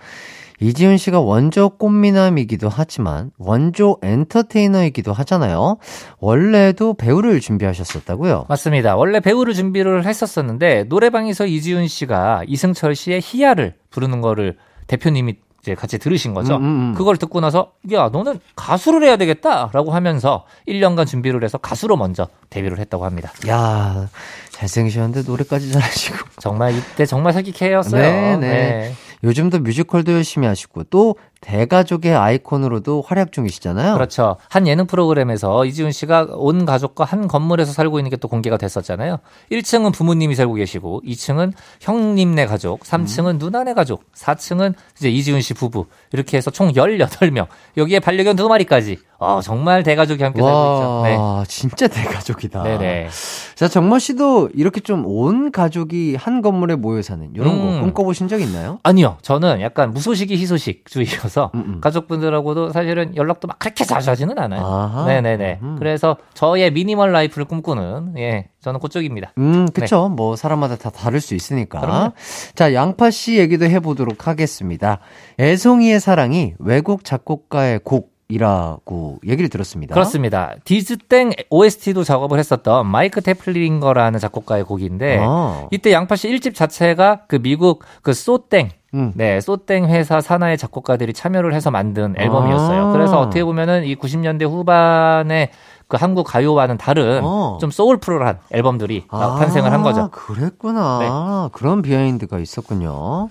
이지훈 0.59 0.97
씨가 0.97 1.19
원조 1.19 1.69
꽃미남이기도 1.69 2.69
하지만 2.69 3.31
원조 3.37 3.97
엔터테이너이기도 4.01 5.13
하잖아요. 5.13 5.77
원래도 6.19 6.93
배우를 6.93 7.39
준비하셨었다고요? 7.39 8.45
맞습니다. 8.47 8.95
원래 8.95 9.19
배우를 9.19 9.53
준비를 9.53 10.05
했었었는데 10.05 10.85
노래방에서 10.85 11.45
이지훈 11.45 11.87
씨가 11.87 12.43
이승철 12.47 12.95
씨의 12.95 13.21
희야를 13.23 13.75
부르는 13.89 14.21
거를 14.21 14.57
대표님이 14.87 15.35
이제 15.61 15.73
같이 15.73 15.97
들으신 15.97 16.35
거죠. 16.35 16.57
음, 16.57 16.61
음, 16.63 16.65
음. 16.65 16.93
그걸 16.93 17.17
듣고 17.17 17.39
나서 17.39 17.71
야 17.91 18.09
너는 18.09 18.39
가수를 18.55 19.03
해야 19.03 19.17
되겠다라고 19.17 19.93
하면서 19.93 20.45
1년간 20.67 21.07
준비를 21.07 21.43
해서 21.43 21.57
가수로 21.57 21.97
먼저 21.97 22.27
데뷔를 22.51 22.77
했다고 22.77 23.03
합니다. 23.03 23.31
야, 23.47 24.07
잘생기셨는데 24.51 25.23
노래까지 25.27 25.71
잘하시고. 25.71 26.17
정말 26.39 26.75
이때 26.75 27.07
정말 27.07 27.33
사기캐였어요. 27.33 27.99
네, 27.99 28.37
네. 28.37 28.95
요즘도 29.25 29.59
뮤지컬도 29.59 30.11
열심히 30.13 30.47
하시고 30.47 30.83
또 30.85 31.15
대가족의 31.45 32.15
아이콘으로도 32.15 33.03
활약 33.05 33.31
중이시잖아요. 33.31 33.93
그렇죠. 33.93 34.37
한 34.49 34.65
예능 34.67 34.87
프로그램에서 34.87 35.63
이지훈 35.65 35.91
씨가 35.91 36.27
온 36.31 36.65
가족과 36.65 37.03
한 37.05 37.27
건물에서 37.27 37.71
살고 37.71 37.99
있는 37.99 38.09
게 38.09 38.15
또 38.15 38.29
공개가 38.29 38.55
됐었잖아요. 38.57 39.17
1층은 39.51 39.93
부모님이 39.93 40.35
살고 40.35 40.53
계시고, 40.53 41.01
2층은 41.05 41.51
형님네 41.81 42.45
가족, 42.45 42.79
3층은 42.79 43.37
누나네 43.39 43.73
가족, 43.73 44.05
4층은 44.13 44.73
이제 44.97 45.09
이지훈 45.09 45.41
씨 45.41 45.53
부부. 45.53 45.85
이렇게 46.13 46.37
해서 46.37 46.49
총 46.49 46.71
18명. 46.71 47.47
여기에 47.75 47.99
반려견 47.99 48.37
두 48.37 48.47
마리까지. 48.47 48.97
어, 49.19 49.41
정말 49.43 49.83
대가족이 49.83 50.23
함께 50.23 50.41
살고 50.41 50.57
있죠. 50.75 51.01
네. 51.05 51.15
와, 51.15 51.43
진짜 51.47 51.87
대가족이다. 51.87 52.63
네네. 52.63 53.09
자, 53.55 53.67
정모 53.67 53.99
씨도 53.99 54.49
이렇게 54.53 54.79
좀 54.81 55.03
온 55.05 55.51
가족이 55.51 56.15
한 56.15 56.41
건물에 56.41 56.75
모여 56.75 57.01
사는 57.01 57.29
이런 57.35 57.47
음. 57.49 57.59
거 57.75 57.81
꿈꿔보신 57.81 58.27
적 58.29 58.41
있나요? 58.41 58.79
아니요. 58.83 59.17
저는 59.21 59.59
약간 59.61 59.91
무소식이 59.91 60.35
희소식 60.37 60.85
주의여서 60.85 61.34
음, 61.55 61.59
음. 61.59 61.81
가족분들하고도 61.81 62.71
사실은 62.71 63.15
연락도 63.15 63.47
막 63.47 63.59
그렇게 63.59 63.83
자주 63.83 64.09
하지는 64.09 64.37
않아요. 64.37 64.61
아하. 64.61 65.05
네네네. 65.05 65.59
음. 65.61 65.75
그래서 65.77 66.17
저의 66.33 66.71
minimal 66.71 67.11
life를 67.11 67.45
꿈꾸는, 67.45 68.15
예, 68.17 68.49
저는 68.61 68.79
그쪽입니다. 68.79 69.33
음, 69.37 69.67
그쵸. 69.73 70.09
뭐, 70.09 70.35
사람마다 70.35 70.75
다 70.75 70.89
다를 70.89 71.21
수 71.21 71.35
있으니까. 71.35 71.79
네. 71.79 71.85
그럼요. 71.85 72.11
자, 72.55 72.73
양파 72.73 73.11
씨 73.11 73.37
얘기도 73.37 73.65
해보도록 73.65 74.27
하겠습니다. 74.27 74.99
애송이의 75.39 75.99
사랑이 75.99 76.53
외국 76.59 77.03
작곡가의 77.03 77.79
곡 77.83 78.15
이라고 78.27 79.19
얘기를 79.25 79.49
들었습니다. 79.49 79.93
그렇습니다. 79.93 80.55
디즈땡 80.63 81.33
OST도 81.49 82.03
작업을 82.03 82.39
했었던 82.39 82.87
마이크 82.87 83.21
테플링거라는 83.21 84.19
작곡가의 84.19 84.63
곡인데 84.63 85.19
아. 85.21 85.67
이때 85.69 85.91
양파 85.91 86.15
씨 86.15 86.29
1집 86.29 86.55
자체가 86.55 87.21
그 87.27 87.39
미국 87.39 87.83
그 88.01 88.13
소땡 88.13 88.71
음. 88.95 89.11
네, 89.15 89.39
소땡 89.41 89.85
회사 89.85 90.21
산하의 90.21 90.57
작곡가들이 90.57 91.13
참여를 91.13 91.53
해서 91.53 91.69
만든 91.69 92.15
앨범이었어요. 92.17 92.87
아. 92.87 92.91
그래서 92.91 93.19
어떻게 93.19 93.43
보면은 93.43 93.83
이 93.83 93.95
90년대 93.95 94.49
후반에 94.49 95.51
그 95.87 95.97
한국 95.97 96.23
가요와는 96.23 96.77
다른 96.77 97.21
어. 97.23 97.57
좀 97.61 97.69
소울풀한 97.69 98.39
앨범들이 98.51 99.05
아, 99.09 99.35
탄생을 99.39 99.71
한 99.71 99.83
거죠. 99.83 100.03
네. 100.03 100.07
그랬구나. 100.11 101.49
그런 101.51 101.81
비하인드가 101.81 102.39
있었군요. 102.39 103.29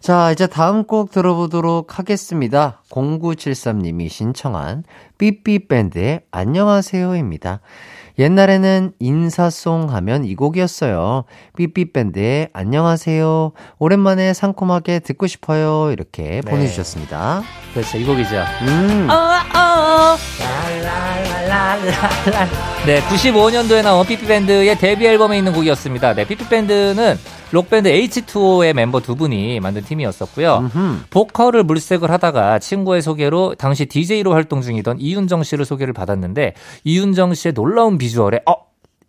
자, 0.00 0.30
이제 0.30 0.46
다음 0.46 0.84
곡 0.84 1.10
들어보도록 1.10 1.98
하겠습니다. 1.98 2.80
0973님이 2.90 4.08
신청한 4.08 4.84
삐삐밴드의 5.18 6.20
안녕하세요입니다. 6.30 7.60
옛날에는 8.18 8.92
인사송 8.98 9.90
하면 9.90 10.24
이 10.24 10.34
곡이었어요. 10.34 11.24
삐삐밴드의 11.56 12.48
안녕하세요. 12.52 13.52
오랜만에 13.78 14.32
상콤하게 14.32 15.00
듣고 15.00 15.26
싶어요. 15.26 15.90
이렇게 15.92 16.40
네. 16.44 16.50
보내주셨습니다. 16.50 17.42
그렇죠. 17.74 17.98
이 17.98 18.04
곡이죠. 18.04 18.36
음. 18.62 19.08
네, 22.86 23.00
95년도에 23.02 23.82
나온 23.82 24.06
삐삐밴드의 24.06 24.78
데뷔 24.78 25.06
앨범에 25.06 25.38
있는 25.38 25.52
곡이었습니다. 25.52 26.14
네, 26.14 26.26
삐삐밴드는 26.26 27.18
록밴드 27.52 27.88
H2O의 27.88 28.72
멤버 28.74 29.00
두 29.00 29.14
분이 29.14 29.60
만든 29.60 29.82
팀이었었고요. 29.82 30.58
음흠. 30.58 30.96
보컬을 31.10 31.62
물색을 31.62 32.10
하다가 32.10 32.58
친구의 32.58 33.02
소개로 33.02 33.54
당시 33.54 33.86
DJ로 33.86 34.32
활동 34.32 34.62
중이던 34.62 34.98
이윤정 35.00 35.42
씨를 35.44 35.64
소개를 35.64 35.92
받았는데 35.92 36.54
이윤정 36.84 37.34
씨의 37.34 37.54
놀라운 37.54 37.98
비주얼에 37.98 38.40
어 38.46 38.65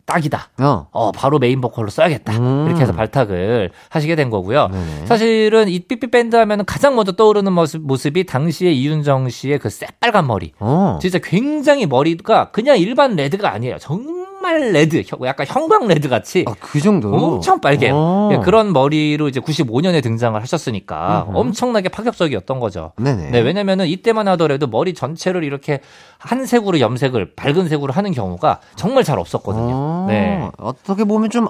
딱이다. 0.07 0.49
어. 0.59 0.87
어 0.91 1.11
바로 1.11 1.37
메인 1.37 1.61
보컬로 1.61 1.89
써야겠다. 1.89 2.37
음. 2.37 2.65
이렇게 2.65 2.81
해서 2.81 2.93
발탁을 2.93 3.71
하시게 3.89 4.15
된 4.15 4.29
거고요. 4.29 4.69
네네. 4.69 5.05
사실은 5.05 5.67
이 5.67 5.79
삐삐 5.79 6.07
밴드 6.07 6.35
하면 6.37 6.65
가장 6.65 6.95
먼저 6.95 7.11
떠오르는 7.11 7.51
모습, 7.51 7.81
모습이 7.81 8.25
당시에 8.25 8.71
이윤정 8.71 9.29
씨의 9.29 9.59
그 9.59 9.69
새빨간 9.69 10.25
머리. 10.25 10.53
어. 10.59 10.97
진짜 11.01 11.19
굉장히 11.21 11.85
머리가 11.85 12.51
그냥 12.51 12.77
일반 12.77 13.15
red가 13.15 13.51
아니에요. 13.51 13.77
정말 13.79 14.26
red, 14.53 15.03
형- 15.05 15.19
약간 15.25 15.45
형광 15.47 15.87
red 15.87 16.09
같이 16.09 16.45
아, 16.47 16.53
그 16.59 16.79
정도? 16.81 17.13
엄청 17.13 17.59
빨개요. 17.61 17.93
어. 17.95 18.29
예, 18.33 18.37
그런 18.37 18.73
머리로 18.73 19.27
이제 19.27 19.39
95년에 19.39 20.01
등장을 20.01 20.39
하셨으니까 20.41 21.25
음흠. 21.29 21.37
엄청나게 21.37 21.89
파격적이었던 21.89 22.59
거죠. 22.59 22.93
네네. 22.97 23.31
네, 23.31 23.39
왜냐면은 23.39 23.87
이때만 23.87 24.27
하더라도 24.29 24.67
머리 24.67 24.93
전체를 24.93 25.43
이렇게 25.43 25.81
한 26.17 26.45
색으로 26.45 26.79
염색을 26.79 27.33
밝은 27.35 27.67
색으로 27.69 27.93
하는 27.93 28.11
경우가 28.11 28.59
정말 28.75 29.03
잘 29.03 29.19
없었거든요. 29.19 29.69
어, 29.71 30.05
네. 30.09 30.49
어떻게 30.57 31.03
보면 31.03 31.29
좀 31.29 31.47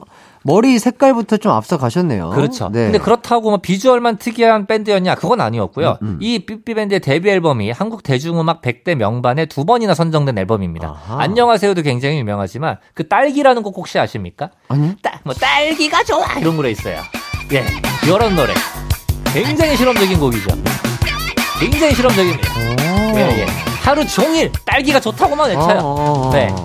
머리 0.47 0.79
색깔부터 0.79 1.35
좀 1.37 1.51
앞서 1.51 1.77
가셨네요. 1.77 2.29
그렇죠. 2.29 2.69
네. 2.71 2.85
근데 2.85 2.99
그렇다고 2.99 3.49
뭐 3.49 3.57
비주얼만 3.57 4.15
특이한 4.15 4.65
밴드였냐? 4.65 5.15
그건 5.15 5.41
아니었고요. 5.41 5.97
음, 6.01 6.07
음. 6.07 6.17
이 6.21 6.39
삐삐밴드의 6.39 7.01
데뷔 7.01 7.29
앨범이 7.31 7.69
한국 7.71 8.01
대중음악 8.01 8.61
100대 8.61 8.95
명반에 8.95 9.47
두 9.47 9.65
번이나 9.65 9.93
선정된 9.93 10.37
앨범입니다. 10.37 10.87
아하. 10.87 11.21
안녕하세요도 11.21 11.81
굉장히 11.81 12.17
유명하지만 12.19 12.77
그 12.93 13.09
딸기라는 13.09 13.61
곡 13.61 13.75
혹시 13.75 13.99
아십니까? 13.99 14.51
아니? 14.69 14.95
딸, 15.01 15.19
뭐 15.25 15.33
딸기가 15.33 16.01
좋아 16.05 16.25
이런 16.39 16.55
노래 16.55 16.71
있어요. 16.71 17.01
예, 17.51 17.65
이런 18.05 18.33
노래. 18.37 18.53
굉장히 19.33 19.75
실험적인 19.75 20.17
곡이죠. 20.17 20.47
굉장히 21.59 21.93
실험적입니다. 21.93 22.49
오. 22.53 23.17
예, 23.17 23.41
예. 23.41 23.45
하루 23.83 24.07
종일 24.07 24.49
딸기가 24.63 25.01
좋다고만 25.01 25.49
외쳐요. 25.49 25.79
어, 25.79 26.27
어. 26.27 26.29
네. 26.31 26.55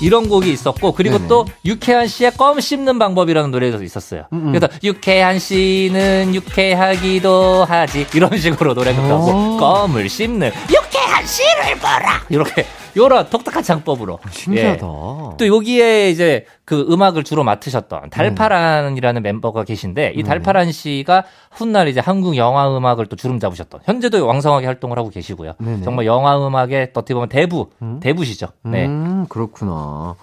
이런 0.00 0.28
곡이 0.28 0.52
있었고 0.52 0.92
그리고 0.92 1.16
네네. 1.16 1.28
또 1.28 1.46
유쾌한 1.64 2.06
씨의 2.06 2.32
껌 2.32 2.60
씹는 2.60 2.98
방법이라는 2.98 3.50
노래도 3.50 3.82
있었어요. 3.82 4.24
음, 4.32 4.48
음. 4.48 4.52
그래서 4.52 4.68
유쾌한 4.82 5.38
씨는 5.38 6.34
유쾌하기도 6.34 7.64
하지 7.64 8.06
이런 8.14 8.36
식으로 8.38 8.74
노래가 8.74 9.02
오. 9.02 9.08
나오고 9.08 9.56
껌을 9.58 10.08
씹는 10.08 10.52
유쾌한 10.70 11.26
씨를 11.26 11.78
봐라 11.80 12.22
이렇게 12.28 12.66
요런 12.96 13.28
독특한 13.30 13.62
창법으로 13.62 14.18
신기하다. 14.30 14.86
예. 14.86 15.36
또 15.36 15.46
여기에 15.46 16.10
이제 16.10 16.46
그 16.64 16.86
음악을 16.90 17.24
주로 17.24 17.44
맡으셨던 17.44 18.10
달파란이라는 18.10 19.22
멤버가 19.22 19.64
계신데 19.64 20.14
이 20.16 20.22
달파란 20.22 20.72
씨가 20.72 21.24
훗날 21.50 21.88
이제 21.88 22.00
한국 22.00 22.36
영화 22.36 22.74
음악을 22.74 23.06
또 23.06 23.16
주름 23.16 23.38
잡으셨던 23.38 23.80
현재도 23.84 24.26
왕성하게 24.26 24.66
활동을 24.66 24.98
하고 24.98 25.10
계시고요. 25.10 25.52
네네. 25.58 25.82
정말 25.82 26.06
영화 26.06 26.36
음악의 26.44 26.90
어떻게 26.94 27.14
보면 27.14 27.28
대부 27.28 27.70
대부시죠. 28.00 28.48
네. 28.62 28.86
음, 28.86 29.26
그렇구나. 29.28 30.14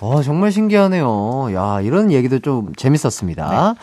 어, 0.00 0.22
정말 0.24 0.50
신기하네요. 0.50 1.54
야, 1.54 1.80
이런 1.80 2.10
얘기도 2.10 2.40
좀 2.40 2.72
재밌었습니다. 2.74 3.74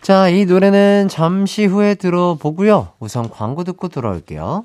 자, 0.00 0.28
이 0.28 0.46
노래는 0.46 1.08
잠시 1.08 1.66
후에 1.66 1.94
들어보고요. 1.96 2.88
우선 3.00 3.28
광고 3.28 3.64
듣고 3.64 3.88
돌아올게요. 3.88 4.64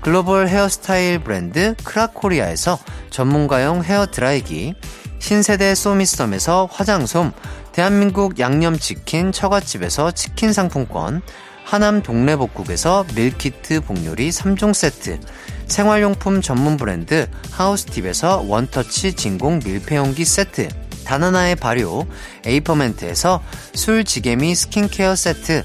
글로벌 0.00 0.48
헤어스타일 0.48 1.18
브랜드 1.18 1.74
크라코리아에서 1.84 2.78
전문가용 3.10 3.82
헤어 3.82 4.06
드라이기, 4.06 4.74
신세대 5.18 5.74
소미썸에서 5.74 6.68
화장솜, 6.70 7.32
대한민국 7.72 8.38
양념치킨 8.38 9.32
처갓집에서 9.32 10.12
치킨 10.12 10.52
상품권, 10.52 11.22
하남 11.64 12.02
동래복국에서 12.02 13.04
밀키트 13.14 13.82
복요리 13.82 14.30
3종 14.30 14.72
세트, 14.72 15.20
생활용품 15.66 16.40
전문 16.40 16.76
브랜드 16.78 17.28
하우스팁에서 17.50 18.44
원터치 18.46 19.12
진공 19.12 19.60
밀폐용기 19.64 20.24
세트, 20.24 20.68
다나나의 21.04 21.56
발효 21.56 22.06
에이퍼멘트에서 22.46 23.42
술지게미 23.74 24.54
스킨케어 24.54 25.14
세트, 25.14 25.64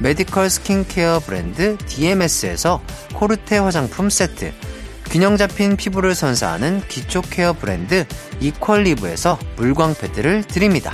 메디컬 0.00 0.50
스킨케어 0.50 1.20
브랜드 1.20 1.76
DMS에서 1.78 2.80
코르테 3.14 3.58
화장품 3.58 4.10
세트, 4.10 4.52
균형 5.10 5.36
잡힌 5.36 5.76
피부를 5.76 6.14
선사하는 6.14 6.80
기초 6.88 7.22
케어 7.22 7.52
브랜드 7.52 8.04
이퀄리브에서 8.40 9.38
물광 9.56 9.94
패드를 9.94 10.42
드립니다. 10.44 10.92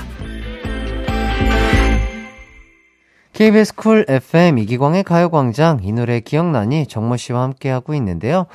KBS 3.33 3.75
쿨 3.75 4.05
FM 4.07 4.59
이기광의 4.59 5.03
가요광장 5.05 5.81
이 5.83 5.93
노래 5.93 6.21
기억나니 6.21 6.87
정모 6.87 7.17
씨와 7.17 7.43
함께하고 7.45 7.95
있는데요. 7.95 8.47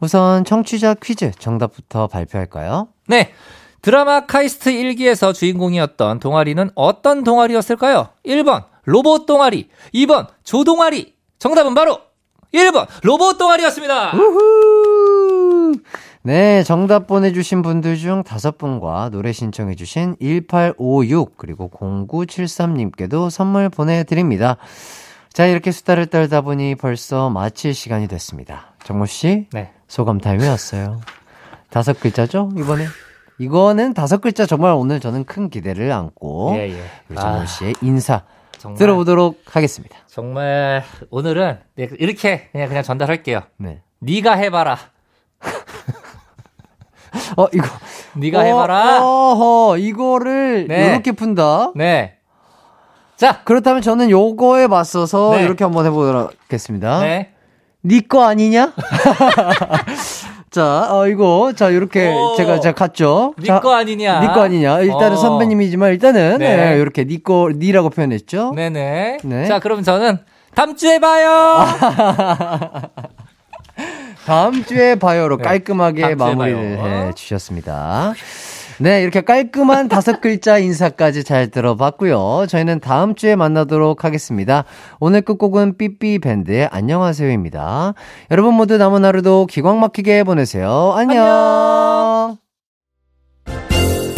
우선 0.00 0.46
청취자 0.46 0.94
퀴즈 0.94 1.32
정답부터 1.38 2.06
발표할까요? 2.06 2.88
네. 3.06 3.32
드라마 3.82 4.24
카이스트 4.24 4.70
1기에서 4.70 5.34
주인공이었던 5.34 6.20
동아리는 6.20 6.70
어떤 6.74 7.24
동아리였을까요? 7.24 8.08
1번 8.24 8.64
로봇 8.90 9.24
동아리, 9.26 9.68
2번 9.94 10.26
조동아리. 10.42 11.14
정답은 11.38 11.74
바로 11.74 11.98
1번 12.52 12.86
로봇 13.02 13.38
동아리였습니다. 13.38 14.16
우후! 14.16 15.74
네, 16.22 16.62
정답 16.64 17.06
보내주신 17.06 17.62
분들 17.62 17.96
중 17.96 18.22
다섯 18.24 18.58
분과 18.58 19.08
노래 19.10 19.32
신청해주신 19.32 20.16
1856 20.20 21.38
그리고 21.38 21.70
0973님께도 21.70 23.30
선물 23.30 23.70
보내드립니다. 23.70 24.56
자, 25.32 25.46
이렇게 25.46 25.70
수다를 25.70 26.06
떨다 26.06 26.40
보니 26.40 26.74
벌써 26.74 27.30
마칠 27.30 27.72
시간이 27.72 28.08
됐습니다. 28.08 28.74
정모 28.82 29.06
씨, 29.06 29.46
네. 29.52 29.70
소감 29.86 30.18
타임이 30.18 30.46
왔어요. 30.46 31.00
다섯 31.70 31.98
글자죠, 32.00 32.50
이번에? 32.58 32.86
이거는 33.38 33.94
다섯 33.94 34.20
글자 34.20 34.44
정말 34.44 34.72
오늘 34.72 35.00
저는 35.00 35.24
큰 35.24 35.48
기대를 35.48 35.90
안고 35.92 36.52
예, 36.56 36.72
예. 36.72 36.82
우리 37.08 37.16
정모 37.16 37.38
아, 37.38 37.46
씨의 37.46 37.74
인사 37.80 38.24
정말 38.60 38.78
들어보도록 38.78 39.42
하겠습니다. 39.46 39.96
정말 40.06 40.84
오늘은 41.08 41.60
네, 41.76 41.88
이렇게 41.98 42.50
그냥 42.52 42.68
그냥 42.68 42.82
전달할게요. 42.82 43.40
네. 43.56 43.80
네가 44.00 44.34
해봐라. 44.34 44.76
어, 47.38 47.46
이거. 47.54 47.66
네가 48.16 48.42
해봐라. 48.42 49.02
어허, 49.02 49.78
이거를 49.78 50.66
네. 50.68 50.90
이렇게 50.90 51.12
푼다. 51.12 51.72
네. 51.74 52.18
자, 53.16 53.42
그렇다면 53.44 53.80
저는 53.80 54.10
요거에 54.10 54.66
맞서서 54.66 55.36
네. 55.36 55.44
이렇게 55.44 55.64
한번 55.64 55.86
해보도록 55.86 56.32
하겠습니다. 56.42 57.00
네. 57.00 57.32
네거 57.80 58.22
아니냐? 58.22 58.74
자, 60.50 60.88
어, 60.90 61.06
이거, 61.06 61.52
자, 61.54 61.70
이렇게 61.70 62.12
오. 62.12 62.34
제가, 62.36 62.58
제가 62.58 62.74
갔죠. 62.74 63.34
네거 63.38 63.72
아니냐? 63.72 64.20
네거 64.20 64.40
아니냐? 64.40 64.80
일단은 64.80 65.12
어. 65.12 65.16
선배님이지만 65.16 65.92
일단은, 65.92 66.38
네. 66.38 66.56
네, 66.56 66.78
이렇게 66.78 67.04
네 67.04 67.18
거, 67.22 67.50
니라고 67.54 67.90
표현했죠. 67.90 68.52
네네. 68.56 69.18
네. 69.22 69.46
자, 69.46 69.60
그럼 69.60 69.84
저는 69.84 70.18
다음 70.54 70.74
주에 70.74 70.98
봐요. 70.98 71.64
다음 74.26 74.64
주에 74.64 74.96
봐요로 74.96 75.36
네. 75.38 75.44
깔끔하게 75.44 76.16
마무리를 76.16 76.76
봐요. 76.78 77.06
해 77.06 77.12
주셨습니다. 77.14 78.12
네, 78.80 79.02
이렇게 79.02 79.20
깔끔한 79.20 79.88
다섯 79.90 80.22
글자 80.22 80.58
인사까지 80.58 81.22
잘 81.22 81.50
들어봤고요. 81.50 82.46
저희는 82.48 82.80
다음 82.80 83.14
주에 83.14 83.36
만나도록 83.36 84.04
하겠습니다. 84.04 84.64
오늘 85.00 85.20
끝곡은 85.20 85.76
삐삐 85.76 86.18
밴드의 86.20 86.66
안녕하세요입니다. 86.72 87.92
여러분 88.30 88.54
모두 88.54 88.78
남은 88.78 89.04
하루도 89.04 89.46
기광 89.46 89.80
막히게 89.80 90.24
보내세요. 90.24 90.94
안녕. 90.96 92.38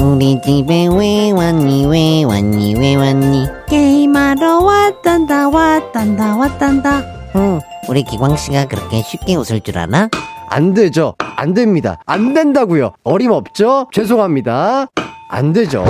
우리 0.01 0.41
집에 0.43 0.89
왜 0.93 1.31
왔니 1.31 1.87
왜 1.87 2.25
왔니 2.25 2.75
왜 2.77 2.97
왔니 2.97 3.47
게임하러 3.69 4.59
왔단다 4.59 5.49
왔단다 5.49 6.37
왔단다 6.37 7.03
응 7.37 7.61
우리 7.89 8.03
기광씨가 8.03 8.67
그렇게 8.67 9.01
쉽게 9.03 9.37
웃을 9.37 9.61
줄 9.61 9.79
아나? 9.79 10.09
안 10.53 10.75
되죠. 10.75 11.15
안 11.19 11.55
됩니다. 11.55 11.99
안 12.05 12.35
된다고요. 12.35 12.93
어림없죠? 13.05 13.89
죄송합니다. 13.91 14.87
안 15.31 15.53
되죠. 15.55 15.83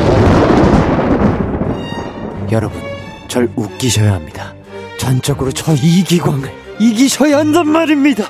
여러분, 2.52 2.80
절 3.26 3.50
웃기셔야 3.56 4.12
합니다. 4.14 4.54
전적으로 4.98 5.50
저 5.50 5.72
이기광을 5.72 6.48
이기셔야 6.78 7.38
한단 7.38 7.66
말입니다. 7.66 8.24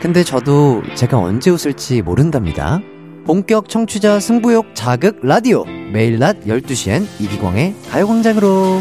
근데 0.00 0.24
저도 0.24 0.82
제가 0.96 1.18
언제 1.18 1.50
웃을지 1.50 2.02
모른답니다. 2.02 2.80
본격 3.26 3.68
청취자 3.68 4.18
승부욕 4.18 4.74
자극 4.74 5.20
라디오. 5.22 5.64
매일 5.92 6.18
낮 6.18 6.44
12시엔 6.46 7.06
이기광의 7.20 7.76
가요광장으로. 7.92 8.80